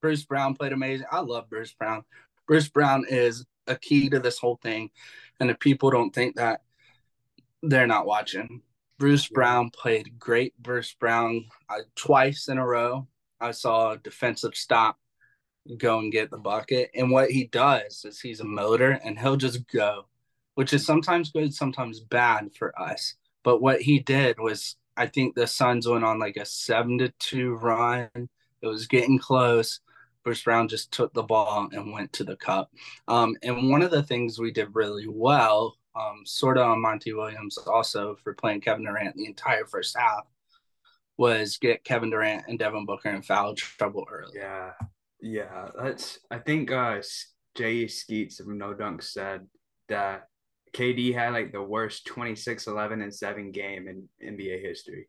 Bruce 0.02 0.24
Brown 0.24 0.56
played 0.56 0.72
amazing. 0.72 1.08
I 1.12 1.22
love 1.22 1.50
Bruce 1.50 1.74
Brown. 1.74 2.04
Bruce 2.48 2.70
Brown 2.70 3.06
is 3.10 3.46
a 3.68 3.76
key 3.76 4.10
to 4.10 4.20
this 4.20 4.38
whole 4.38 4.60
thing, 4.62 4.92
and 5.40 5.50
if 5.50 5.60
people 5.60 5.90
don't 5.90 6.14
think 6.14 6.36
that, 6.36 6.62
they're 7.64 7.88
not 7.88 8.06
watching. 8.06 8.62
Bruce 8.98 9.28
Brown 9.28 9.72
played 9.72 10.18
great. 10.20 10.54
Bruce 10.58 10.94
Brown 10.94 11.46
uh, 11.70 11.80
twice 11.96 12.48
in 12.48 12.58
a 12.58 12.66
row. 12.66 13.08
I 13.42 13.52
saw 13.52 13.92
a 13.92 13.98
defensive 13.98 14.56
stop 14.56 14.98
go 15.78 16.00
and 16.00 16.12
get 16.12 16.30
the 16.30 16.38
bucket. 16.38 16.92
And 16.96 17.12
what 17.12 17.32
he 17.32 17.46
does 17.46 18.06
is 18.06 18.22
he's 18.22 18.40
a 18.40 18.46
motor 18.46 19.00
and 19.04 19.20
he'll 19.20 19.36
just 19.36 19.68
go, 19.68 20.06
which 20.56 20.74
is 20.74 20.86
sometimes 20.86 21.32
good, 21.32 21.54
sometimes 21.54 22.00
bad 22.00 22.50
for 22.58 22.78
us. 22.80 23.14
But 23.44 23.62
what 23.62 23.82
he 23.82 24.00
did 24.00 24.40
was, 24.40 24.76
I 24.98 25.08
think 25.08 25.36
the 25.36 25.48
Suns 25.48 25.88
went 25.88 26.04
on 26.04 26.20
like 26.20 26.38
a 26.38 26.46
seven 26.46 26.98
to 26.98 27.14
two 27.20 27.56
run. 27.56 28.10
It 28.16 28.68
was 28.68 28.88
getting 28.88 29.20
close. 29.20 29.82
Bruce 30.24 30.42
Brown 30.42 30.68
just 30.68 30.92
took 30.92 31.14
the 31.14 31.22
ball 31.22 31.70
and 31.72 31.94
went 31.94 32.12
to 32.14 32.24
the 32.24 32.36
cup. 32.38 32.72
Um, 33.08 33.36
and 33.44 33.70
one 33.70 33.84
of 33.84 33.92
the 33.92 34.02
things 34.02 34.40
we 34.40 34.52
did 34.52 34.74
really 34.74 35.08
well, 35.08 35.78
um, 35.96 36.24
sort 36.26 36.58
of 36.58 36.68
on 36.68 36.82
Monty 36.82 37.14
Williams 37.14 37.60
also 37.60 38.16
for 38.24 38.34
playing 38.34 38.62
Kevin 38.62 38.86
Durant 38.86 39.16
the 39.16 39.28
entire 39.28 39.66
first 39.66 39.96
half, 39.96 40.26
was 41.18 41.58
get 41.58 41.84
Kevin 41.84 42.10
Durant 42.10 42.46
and 42.48 42.58
Devin 42.58 42.86
Booker 42.86 43.10
in 43.10 43.22
foul 43.22 43.54
trouble 43.54 44.08
early. 44.12 44.34
Yeah. 44.36 44.72
Yeah. 45.22 45.70
That's, 45.78 46.20
I 46.32 46.40
think 46.40 46.72
uh, 46.72 47.02
Jay 47.54 47.88
Skeets 47.88 48.40
of 48.40 48.48
No 48.48 48.74
Dunk 48.74 49.04
said 49.04 49.46
that 49.90 50.30
KD 50.76 51.14
had 51.14 51.34
like 51.34 51.54
the 51.54 51.62
worst 51.62 52.06
26, 52.06 52.68
11, 52.68 53.02
and 53.02 53.14
7 53.14 53.52
game 53.52 53.88
in 53.88 54.10
NBA 54.22 54.62
history. 54.62 55.08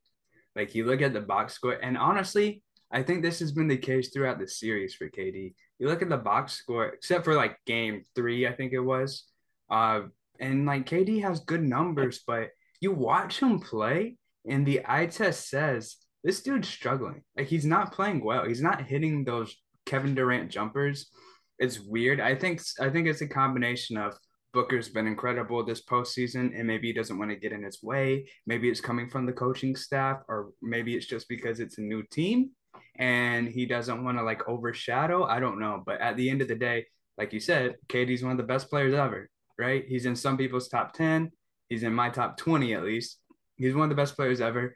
Like 0.54 0.74
you 0.74 0.86
look 0.86 1.02
at 1.02 1.12
the 1.12 1.20
box 1.20 1.54
score, 1.54 1.72
and 1.72 1.98
honestly, 1.98 2.62
I 2.90 3.02
think 3.02 3.22
this 3.22 3.40
has 3.40 3.50
been 3.50 3.66
the 3.66 3.76
case 3.76 4.10
throughout 4.10 4.38
the 4.38 4.46
series 4.46 4.94
for 4.94 5.08
KD. 5.10 5.54
You 5.78 5.88
look 5.88 6.02
at 6.02 6.08
the 6.08 6.16
box 6.16 6.52
score, 6.52 6.86
except 6.86 7.24
for 7.24 7.34
like 7.34 7.58
game 7.66 8.04
three, 8.14 8.46
I 8.46 8.52
think 8.52 8.72
it 8.72 8.80
was. 8.80 9.24
Uh, 9.68 10.02
and 10.38 10.66
like 10.66 10.86
KD 10.86 11.22
has 11.22 11.40
good 11.40 11.62
numbers, 11.62 12.22
but 12.24 12.50
you 12.80 12.92
watch 12.92 13.40
him 13.40 13.58
play, 13.58 14.16
and 14.48 14.64
the 14.64 14.82
eye 14.86 15.06
test 15.06 15.50
says 15.50 15.96
this 16.22 16.42
dude's 16.42 16.68
struggling. 16.68 17.22
Like 17.36 17.48
he's 17.48 17.66
not 17.66 17.92
playing 17.92 18.24
well. 18.24 18.44
He's 18.46 18.62
not 18.62 18.82
hitting 18.82 19.24
those 19.24 19.54
Kevin 19.84 20.14
Durant 20.14 20.50
jumpers. 20.50 21.10
It's 21.58 21.80
weird. 21.80 22.20
I 22.20 22.36
think 22.36 22.62
I 22.80 22.88
think 22.88 23.08
it's 23.08 23.20
a 23.20 23.28
combination 23.28 23.96
of 23.96 24.16
Booker's 24.56 24.88
been 24.88 25.06
incredible 25.06 25.62
this 25.62 25.84
postseason, 25.84 26.58
and 26.58 26.66
maybe 26.66 26.86
he 26.86 26.94
doesn't 26.94 27.18
want 27.18 27.30
to 27.30 27.36
get 27.36 27.52
in 27.52 27.62
his 27.62 27.82
way. 27.82 28.26
Maybe 28.46 28.70
it's 28.70 28.80
coming 28.80 29.06
from 29.06 29.26
the 29.26 29.32
coaching 29.34 29.76
staff, 29.76 30.20
or 30.28 30.52
maybe 30.62 30.94
it's 30.96 31.04
just 31.04 31.28
because 31.28 31.60
it's 31.60 31.76
a 31.76 31.82
new 31.82 32.02
team 32.04 32.52
and 32.98 33.46
he 33.46 33.66
doesn't 33.66 34.02
want 34.02 34.16
to 34.16 34.24
like 34.24 34.48
overshadow. 34.48 35.24
I 35.24 35.40
don't 35.40 35.60
know. 35.60 35.82
But 35.84 36.00
at 36.00 36.16
the 36.16 36.30
end 36.30 36.40
of 36.40 36.48
the 36.48 36.54
day, 36.54 36.86
like 37.18 37.34
you 37.34 37.40
said, 37.40 37.74
KD's 37.88 38.22
one 38.22 38.32
of 38.32 38.38
the 38.38 38.44
best 38.44 38.70
players 38.70 38.94
ever, 38.94 39.28
right? 39.58 39.84
He's 39.86 40.06
in 40.06 40.16
some 40.16 40.38
people's 40.38 40.68
top 40.68 40.94
10. 40.94 41.30
He's 41.68 41.82
in 41.82 41.92
my 41.92 42.08
top 42.08 42.38
20 42.38 42.72
at 42.72 42.82
least. 42.82 43.18
He's 43.56 43.74
one 43.74 43.84
of 43.84 43.90
the 43.90 44.02
best 44.02 44.16
players 44.16 44.40
ever. 44.40 44.74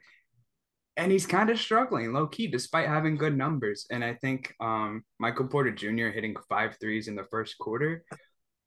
And 0.95 1.11
he's 1.11 1.25
kind 1.25 1.49
of 1.49 1.59
struggling 1.59 2.13
low 2.13 2.27
key 2.27 2.45
despite 2.45 2.87
having 2.87 3.15
good 3.15 3.35
numbers. 3.35 3.87
And 3.89 4.03
I 4.03 4.13
think 4.13 4.53
um, 4.59 5.03
Michael 5.19 5.47
Porter 5.47 5.71
Jr. 5.71 6.09
hitting 6.09 6.35
five 6.47 6.77
threes 6.79 7.07
in 7.07 7.15
the 7.15 7.25
first 7.31 7.57
quarter 7.57 8.03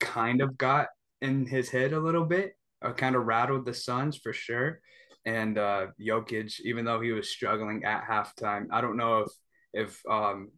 kind 0.01 0.41
of 0.41 0.59
got 0.59 0.89
in 1.25 1.47
his 1.47 1.71
head 1.71 1.93
a 1.93 2.01
little 2.01 2.25
bit, 2.25 2.53
uh, 2.85 2.93
kind 2.93 3.17
of 3.17 3.25
rattled 3.25 3.65
the 3.65 3.75
Suns 3.75 4.17
for 4.17 4.33
sure. 4.33 4.81
And 5.25 5.57
uh, 5.57 5.87
Jokic, 5.99 6.61
even 6.61 6.85
though 6.85 7.01
he 7.01 7.13
was 7.13 7.31
struggling 7.31 7.85
at 7.85 8.05
halftime, 8.05 8.67
I 8.71 8.81
don't 8.83 8.99
know 8.99 9.21
if 9.21 9.33
if 9.73 10.01
um, 10.09 10.51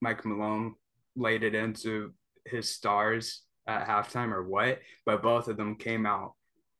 Mike 0.00 0.24
Malone 0.24 0.74
laid 1.16 1.42
it 1.42 1.54
into 1.54 2.12
his 2.46 2.70
stars 2.70 3.42
at 3.66 3.88
halftime 3.88 4.30
or 4.32 4.44
what, 4.44 4.78
but 5.04 5.22
both 5.22 5.48
of 5.48 5.56
them 5.56 5.76
came 5.76 6.06
out 6.06 6.34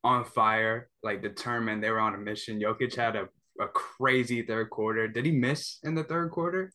on 0.04 0.24
fire, 0.24 0.88
like 1.02 1.22
determined. 1.22 1.82
They 1.82 1.90
were 1.90 1.98
on 1.98 2.14
a 2.14 2.18
mission. 2.18 2.60
Jokic 2.60 2.94
had 2.94 3.16
a, 3.16 3.28
a 3.60 3.68
crazy 3.68 4.42
third 4.42 4.70
quarter. 4.70 5.08
Did 5.08 5.26
he 5.26 5.32
miss 5.32 5.78
in 5.82 5.94
the 5.94 6.04
third 6.04 6.30
quarter? 6.30 6.72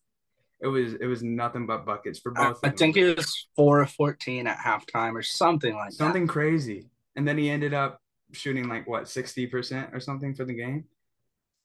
It 0.64 0.68
was 0.68 0.94
it 0.94 1.08
was 1.08 1.22
nothing 1.22 1.66
but 1.66 1.86
buckets 1.86 2.20
for 2.20 2.32
both. 2.32 2.60
I, 2.64 2.70
I 2.70 2.72
think 2.72 2.96
it 2.96 3.18
was 3.18 3.48
four 3.54 3.82
of 3.82 3.92
fourteen 3.92 4.48
at 4.48 4.58
halftime 4.58 5.14
or 5.14 5.22
something 5.22 5.76
like 5.76 5.92
something 5.92 6.26
that. 6.26 6.32
crazy. 6.32 6.88
And 7.18 7.28
then 7.28 7.38
he 7.38 7.50
ended 7.50 7.74
up 7.74 8.02
shooting 8.32 8.70
like 8.70 8.88
what 8.88 9.10
sixty 9.10 9.46
percent 9.46 9.90
or 9.92 10.00
something 10.00 10.34
for 10.34 10.46
the 10.46 10.54
game. 10.54 10.86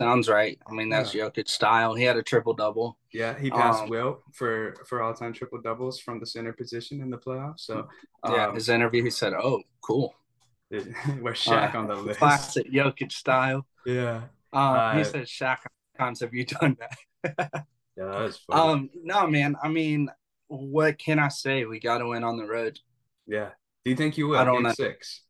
Sounds 0.00 0.28
right. 0.28 0.58
I 0.68 0.72
mean, 0.72 0.88
that's 0.88 1.14
yeah. 1.14 1.24
Jokic 1.24 1.48
style. 1.48 1.94
He 1.94 2.02
had 2.02 2.16
a 2.16 2.22
triple 2.22 2.54
double. 2.54 2.98
Yeah, 3.12 3.38
he 3.38 3.50
passed 3.50 3.84
um, 3.84 3.88
Wilt 3.88 4.22
for 4.32 4.74
for 4.86 5.00
all 5.00 5.14
time 5.14 5.32
triple 5.32 5.60
doubles 5.60 6.00
from 6.00 6.18
the 6.18 6.26
center 6.26 6.52
position 6.52 7.00
in 7.00 7.08
the 7.08 7.18
playoffs. 7.18 7.60
So 7.60 7.88
um, 8.24 8.34
yeah, 8.34 8.52
his 8.52 8.68
interview 8.68 9.04
he 9.04 9.10
said, 9.10 9.32
"Oh, 9.32 9.62
cool." 9.80 10.14
We're 10.70 11.32
Shaq 11.32 11.74
uh, 11.74 11.78
on 11.78 11.86
the 11.86 11.94
list. 11.94 12.18
Classic 12.18 12.70
Jokic 12.70 13.12
style. 13.12 13.64
Yeah. 13.86 14.22
Um, 14.52 14.74
uh, 14.74 14.94
he 14.94 15.04
said, 15.04 15.24
"Shaq, 15.26 15.58
times 15.96 16.20
have 16.20 16.34
you 16.34 16.44
done 16.44 16.76
that?" 17.24 17.64
yeah. 17.98 18.30
Um, 18.50 18.90
no, 19.02 19.26
man. 19.26 19.56
I 19.62 19.68
mean, 19.68 20.08
what 20.46 20.98
can 20.98 21.18
I 21.18 21.28
say? 21.28 21.64
We 21.64 21.80
got 21.80 21.98
to 21.98 22.08
win 22.08 22.24
on 22.24 22.36
the 22.36 22.46
road. 22.46 22.78
Yeah. 23.26 23.50
Do 23.84 23.90
you 23.90 23.96
think 23.96 24.16
you 24.16 24.28
will? 24.28 24.38
I 24.38 24.44
don't 24.44 24.62
know. 24.62 24.72
Six. 24.72 25.22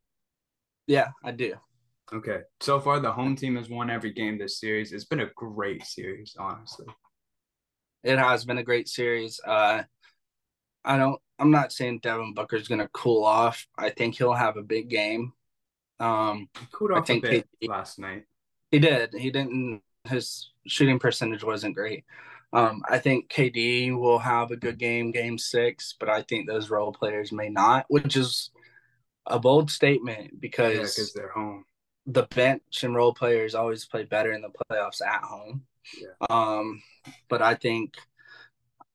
Yeah, 0.86 1.08
I 1.24 1.32
do. 1.32 1.54
Okay. 2.12 2.40
So 2.60 2.80
far, 2.80 3.00
the 3.00 3.12
home 3.12 3.36
team 3.36 3.56
has 3.56 3.68
won 3.68 3.90
every 3.90 4.12
game 4.12 4.38
this 4.38 4.60
series. 4.60 4.92
It's 4.92 5.04
been 5.04 5.20
a 5.20 5.30
great 5.34 5.84
series, 5.84 6.34
honestly. 6.38 6.86
It 8.04 8.18
has 8.18 8.44
been 8.44 8.58
a 8.58 8.62
great 8.64 8.88
series. 8.88 9.40
Uh, 9.44 9.82
I 10.84 10.96
don't. 10.96 11.20
I'm 11.38 11.50
not 11.50 11.72
saying 11.72 12.00
Devin 12.02 12.34
Booker's 12.34 12.68
going 12.68 12.80
to 12.80 12.88
cool 12.88 13.24
off. 13.24 13.66
I 13.76 13.90
think 13.90 14.16
he'll 14.16 14.32
have 14.32 14.56
a 14.56 14.62
big 14.62 14.88
game. 14.88 15.32
Um, 16.00 16.48
he 16.58 16.66
cooled 16.72 16.92
off 16.92 17.02
I 17.02 17.06
think 17.06 17.24
a 17.24 17.30
bit 17.30 17.48
he, 17.60 17.68
last 17.68 17.98
night. 17.98 18.24
He 18.70 18.78
did. 18.78 19.12
He 19.14 19.30
didn't. 19.30 19.82
His 20.04 20.52
shooting 20.66 20.98
percentage 20.98 21.44
wasn't 21.44 21.74
great. 21.74 22.04
Um, 22.52 22.82
I 22.88 22.98
think 22.98 23.28
KD 23.28 23.96
will 23.98 24.18
have 24.18 24.50
a 24.50 24.56
good 24.56 24.78
game, 24.78 25.10
game 25.10 25.36
six, 25.36 25.94
but 25.98 26.08
I 26.08 26.22
think 26.22 26.46
those 26.46 26.70
role 26.70 26.92
players 26.92 27.30
may 27.30 27.50
not, 27.50 27.84
which 27.88 28.16
is 28.16 28.50
a 29.26 29.38
bold 29.38 29.70
statement 29.70 30.40
because 30.40 30.98
yeah, 30.98 31.04
they're 31.14 31.32
home 31.32 31.64
the 32.08 32.26
bench 32.34 32.82
and 32.82 32.94
role 32.94 33.12
players 33.12 33.54
always 33.54 33.84
play 33.84 34.02
better 34.02 34.32
in 34.32 34.40
the 34.40 34.48
playoffs 34.48 35.02
at 35.02 35.22
home. 35.22 35.62
Yeah. 36.00 36.26
Um, 36.30 36.82
but 37.28 37.42
I 37.42 37.54
think, 37.54 37.94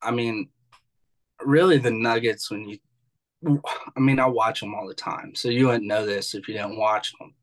I 0.02 0.12
mean, 0.12 0.50
really 1.39 1.78
the 1.78 1.92
Nuggets 1.92 2.50
when 2.50 2.68
you, 2.68 2.80
I 3.96 4.00
mean, 4.00 4.20
I 4.20 4.26
watch 4.26 4.62
them 4.62 4.74
all 4.74 4.88
the 4.88 4.96
time, 4.96 5.36
so 5.36 5.50
you 5.50 5.68
wouldn't 5.68 5.86
know 5.86 6.06
this 6.06 6.34
if 6.34 6.48
you 6.48 6.56
didn't 6.56 6.78
watch 6.78 7.13
them. 7.20 7.36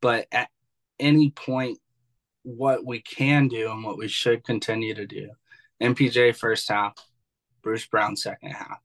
But 0.00 0.26
at 0.32 0.48
any 0.98 1.30
point, 1.30 1.78
what 2.42 2.84
we 2.84 3.00
can 3.00 3.46
do 3.46 3.70
and 3.70 3.84
what 3.84 3.98
we 3.98 4.08
should 4.08 4.42
continue 4.42 4.94
to 4.94 5.06
do, 5.06 5.30
MPJ 5.82 6.36
first 6.36 6.68
half, 6.68 6.94
Bruce 7.62 7.86
Brown 7.86 8.16
second 8.16 8.50
half, 8.50 8.78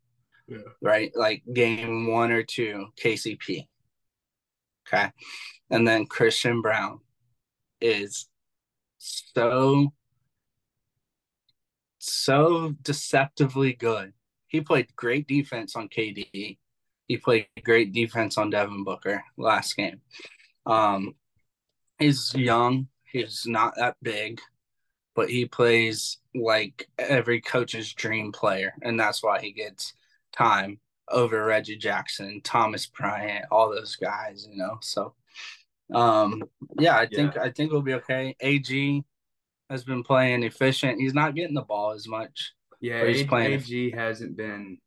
yeah. 0.48 0.58
right? 0.82 1.12
Like 1.16 1.44
game 1.54 2.12
one 2.12 2.32
or 2.32 2.44
two, 2.44 2.88
KCP. 3.02 3.68
Okay. 4.88 5.12
And 5.70 5.88
then 5.88 6.06
Christian 6.06 6.62
Braun 6.62 7.00
is 7.82 8.28
so 8.98 9.92
so 12.00 12.74
deceptively 12.82 13.74
good. 13.74 14.14
He 14.48 14.62
played 14.62 14.96
great 14.96 15.28
defense 15.28 15.76
on 15.76 15.90
KD. 15.90 16.58
He 17.08 17.18
played 17.18 17.48
great 17.64 17.94
defense 17.94 18.38
on 18.38 18.50
Devin 18.50 18.84
Booker 18.84 19.24
last 19.38 19.76
game. 19.76 20.02
Um, 20.66 21.16
he's 22.00 22.34
young. 22.34 22.88
He's 23.04 23.44
not 23.46 23.76
that 23.78 23.96
big, 24.02 24.40
but 25.18 25.32
he 25.32 25.48
plays 25.48 26.20
like 26.36 26.88
every 27.00 27.42
coach's 27.42 27.92
dream 27.92 28.32
player, 28.32 28.72
and 28.84 29.00
that's 29.00 29.24
why 29.24 29.42
he 29.42 29.52
gets 29.52 29.94
time 30.32 30.80
over 31.10 31.44
Reggie 31.44 31.76
Jackson, 31.76 32.40
Thomas 32.44 32.86
Bryant, 32.86 33.46
all 33.52 33.72
those 33.72 33.96
guys. 33.96 34.48
You 34.50 34.58
know, 34.58 34.78
so 34.80 35.16
um, 35.92 36.44
yeah, 36.80 36.98
I 36.98 37.08
think 37.08 37.34
yeah. 37.34 37.42
I 37.42 37.52
think 37.52 37.72
we'll 37.72 37.82
be 37.82 37.96
okay. 37.96 38.36
AG, 38.40 39.04
has 39.72 39.84
been 39.84 40.04
playing 40.04 40.44
efficient. 40.44 41.02
He's 41.02 41.16
not 41.16 41.34
getting 41.34 41.56
the 41.56 41.64
ball 41.64 41.94
as 41.94 42.08
much. 42.08 42.54
Yeah, 42.80 43.04
he's 43.08 43.26
playing. 43.26 43.54
AG 43.54 43.92
hasn't 43.96 44.38
been 44.38 44.78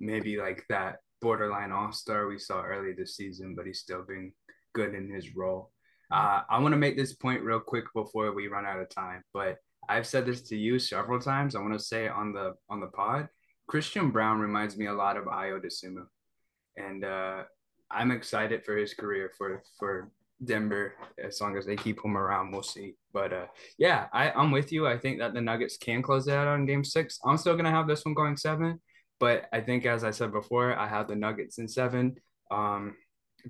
maybe 0.00 0.38
like 0.38 0.64
that 0.70 1.00
borderline 1.20 1.72
all 1.72 1.92
star 1.92 2.26
we 2.26 2.38
saw 2.38 2.62
early 2.62 2.94
this 2.94 3.16
season, 3.16 3.54
but 3.54 3.66
he's 3.66 3.80
still 3.80 4.02
been 4.02 4.32
good 4.74 4.94
in 4.94 5.10
his 5.10 5.36
role. 5.36 5.72
Uh, 6.10 6.42
I 6.48 6.58
want 6.58 6.72
to 6.72 6.78
make 6.78 6.96
this 6.96 7.14
point 7.14 7.42
real 7.42 7.60
quick 7.60 7.84
before 7.94 8.32
we 8.32 8.48
run 8.48 8.66
out 8.66 8.80
of 8.80 8.88
time, 8.88 9.22
but 9.34 9.58
I've 9.88 10.06
said 10.06 10.26
this 10.26 10.42
to 10.48 10.56
you 10.56 10.78
several 10.78 11.20
times. 11.20 11.54
I 11.54 11.60
want 11.60 11.74
to 11.74 11.78
say 11.78 12.08
on 12.08 12.32
the 12.32 12.54
on 12.68 12.80
the 12.80 12.86
pod. 12.88 13.28
Christian 13.66 14.10
Braun 14.10 14.38
reminds 14.38 14.76
me 14.76 14.86
a 14.86 14.92
lot 14.92 15.16
of 15.16 15.24
Ayo 15.24 15.62
Dosunmu, 15.62 16.06
and 16.76 17.04
uh, 17.04 17.42
I'm 17.90 18.10
excited 18.10 18.64
for 18.64 18.76
his 18.76 18.94
career 18.94 19.30
for 19.36 19.62
for 19.78 20.10
Denver 20.44 20.94
as 21.22 21.40
long 21.40 21.56
as 21.56 21.66
they 21.66 21.76
keep 21.76 22.02
him 22.02 22.16
around. 22.16 22.52
We'll 22.52 22.62
see. 22.62 22.94
But 23.12 23.32
uh, 23.32 23.46
yeah, 23.76 24.06
I, 24.12 24.30
I'm 24.30 24.50
with 24.50 24.72
you. 24.72 24.86
I 24.86 24.96
think 24.98 25.18
that 25.18 25.34
the 25.34 25.40
Nuggets 25.40 25.76
can 25.76 26.02
close 26.02 26.28
it 26.28 26.34
out 26.34 26.48
on 26.48 26.66
Game 26.66 26.84
Six. 26.84 27.18
I'm 27.24 27.36
still 27.36 27.56
gonna 27.56 27.70
have 27.70 27.88
this 27.88 28.04
one 28.04 28.14
going 28.14 28.36
seven, 28.36 28.80
but 29.20 29.46
I 29.52 29.60
think 29.60 29.84
as 29.84 30.04
I 30.04 30.10
said 30.10 30.32
before, 30.32 30.74
I 30.74 30.86
have 30.88 31.08
the 31.08 31.16
Nuggets 31.16 31.58
in 31.58 31.68
seven. 31.68 32.16
Um, 32.50 32.96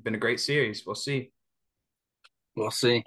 been 0.03 0.15
a 0.15 0.19
great 0.19 0.41
series. 0.41 0.85
We'll 0.87 0.95
see. 0.95 1.33
We'll 2.59 2.71
see. 2.73 3.05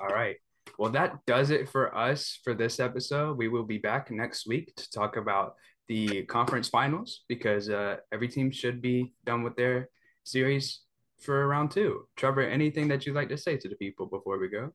All 0.00 0.08
right. 0.08 0.36
Well, 0.78 0.92
that 0.92 1.18
does 1.26 1.50
it 1.50 1.68
for 1.68 1.94
us 1.94 2.40
for 2.42 2.54
this 2.54 2.80
episode. 2.80 3.36
We 3.36 3.48
will 3.48 3.64
be 3.64 3.78
back 3.78 4.10
next 4.10 4.46
week 4.46 4.74
to 4.76 4.90
talk 4.90 5.16
about 5.16 5.54
the 5.88 6.22
conference 6.24 6.68
finals 6.68 7.20
because 7.28 7.68
uh, 7.68 7.96
every 8.10 8.28
team 8.28 8.50
should 8.50 8.80
be 8.80 9.12
done 9.26 9.42
with 9.42 9.56
their 9.56 9.90
series 10.24 10.80
for 11.20 11.46
round 11.46 11.70
two. 11.70 12.08
Trevor, 12.16 12.42
anything 12.42 12.88
that 12.88 13.04
you'd 13.04 13.14
like 13.14 13.28
to 13.28 13.36
say 13.36 13.58
to 13.58 13.68
the 13.68 13.76
people 13.76 14.06
before 14.06 14.38
we 14.38 14.48
go? 14.48 14.72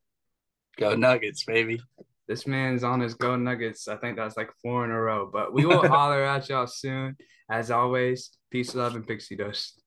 Go 0.78 0.96
Nuggets, 0.96 1.44
baby. 1.44 1.82
This 2.28 2.46
man's 2.46 2.84
on 2.84 3.00
his 3.00 3.16
go 3.16 3.36
Nuggets. 3.36 3.88
I 3.88 3.96
think 3.96 4.18
that's 4.18 4.38
like 4.38 4.52
four 4.62 4.86
in 4.86 4.92
a 4.92 5.02
row, 5.02 5.28
but 5.32 5.54
we 5.54 5.66
will 5.66 5.88
holler 5.88 6.24
at 6.24 6.50
y'all 6.50 6.68
soon. 6.68 7.18
As 7.50 7.72
always, 7.72 8.30
peace, 8.52 8.76
love, 8.76 8.96
and 8.96 9.08
pixie 9.08 9.38
dust. 9.38 9.82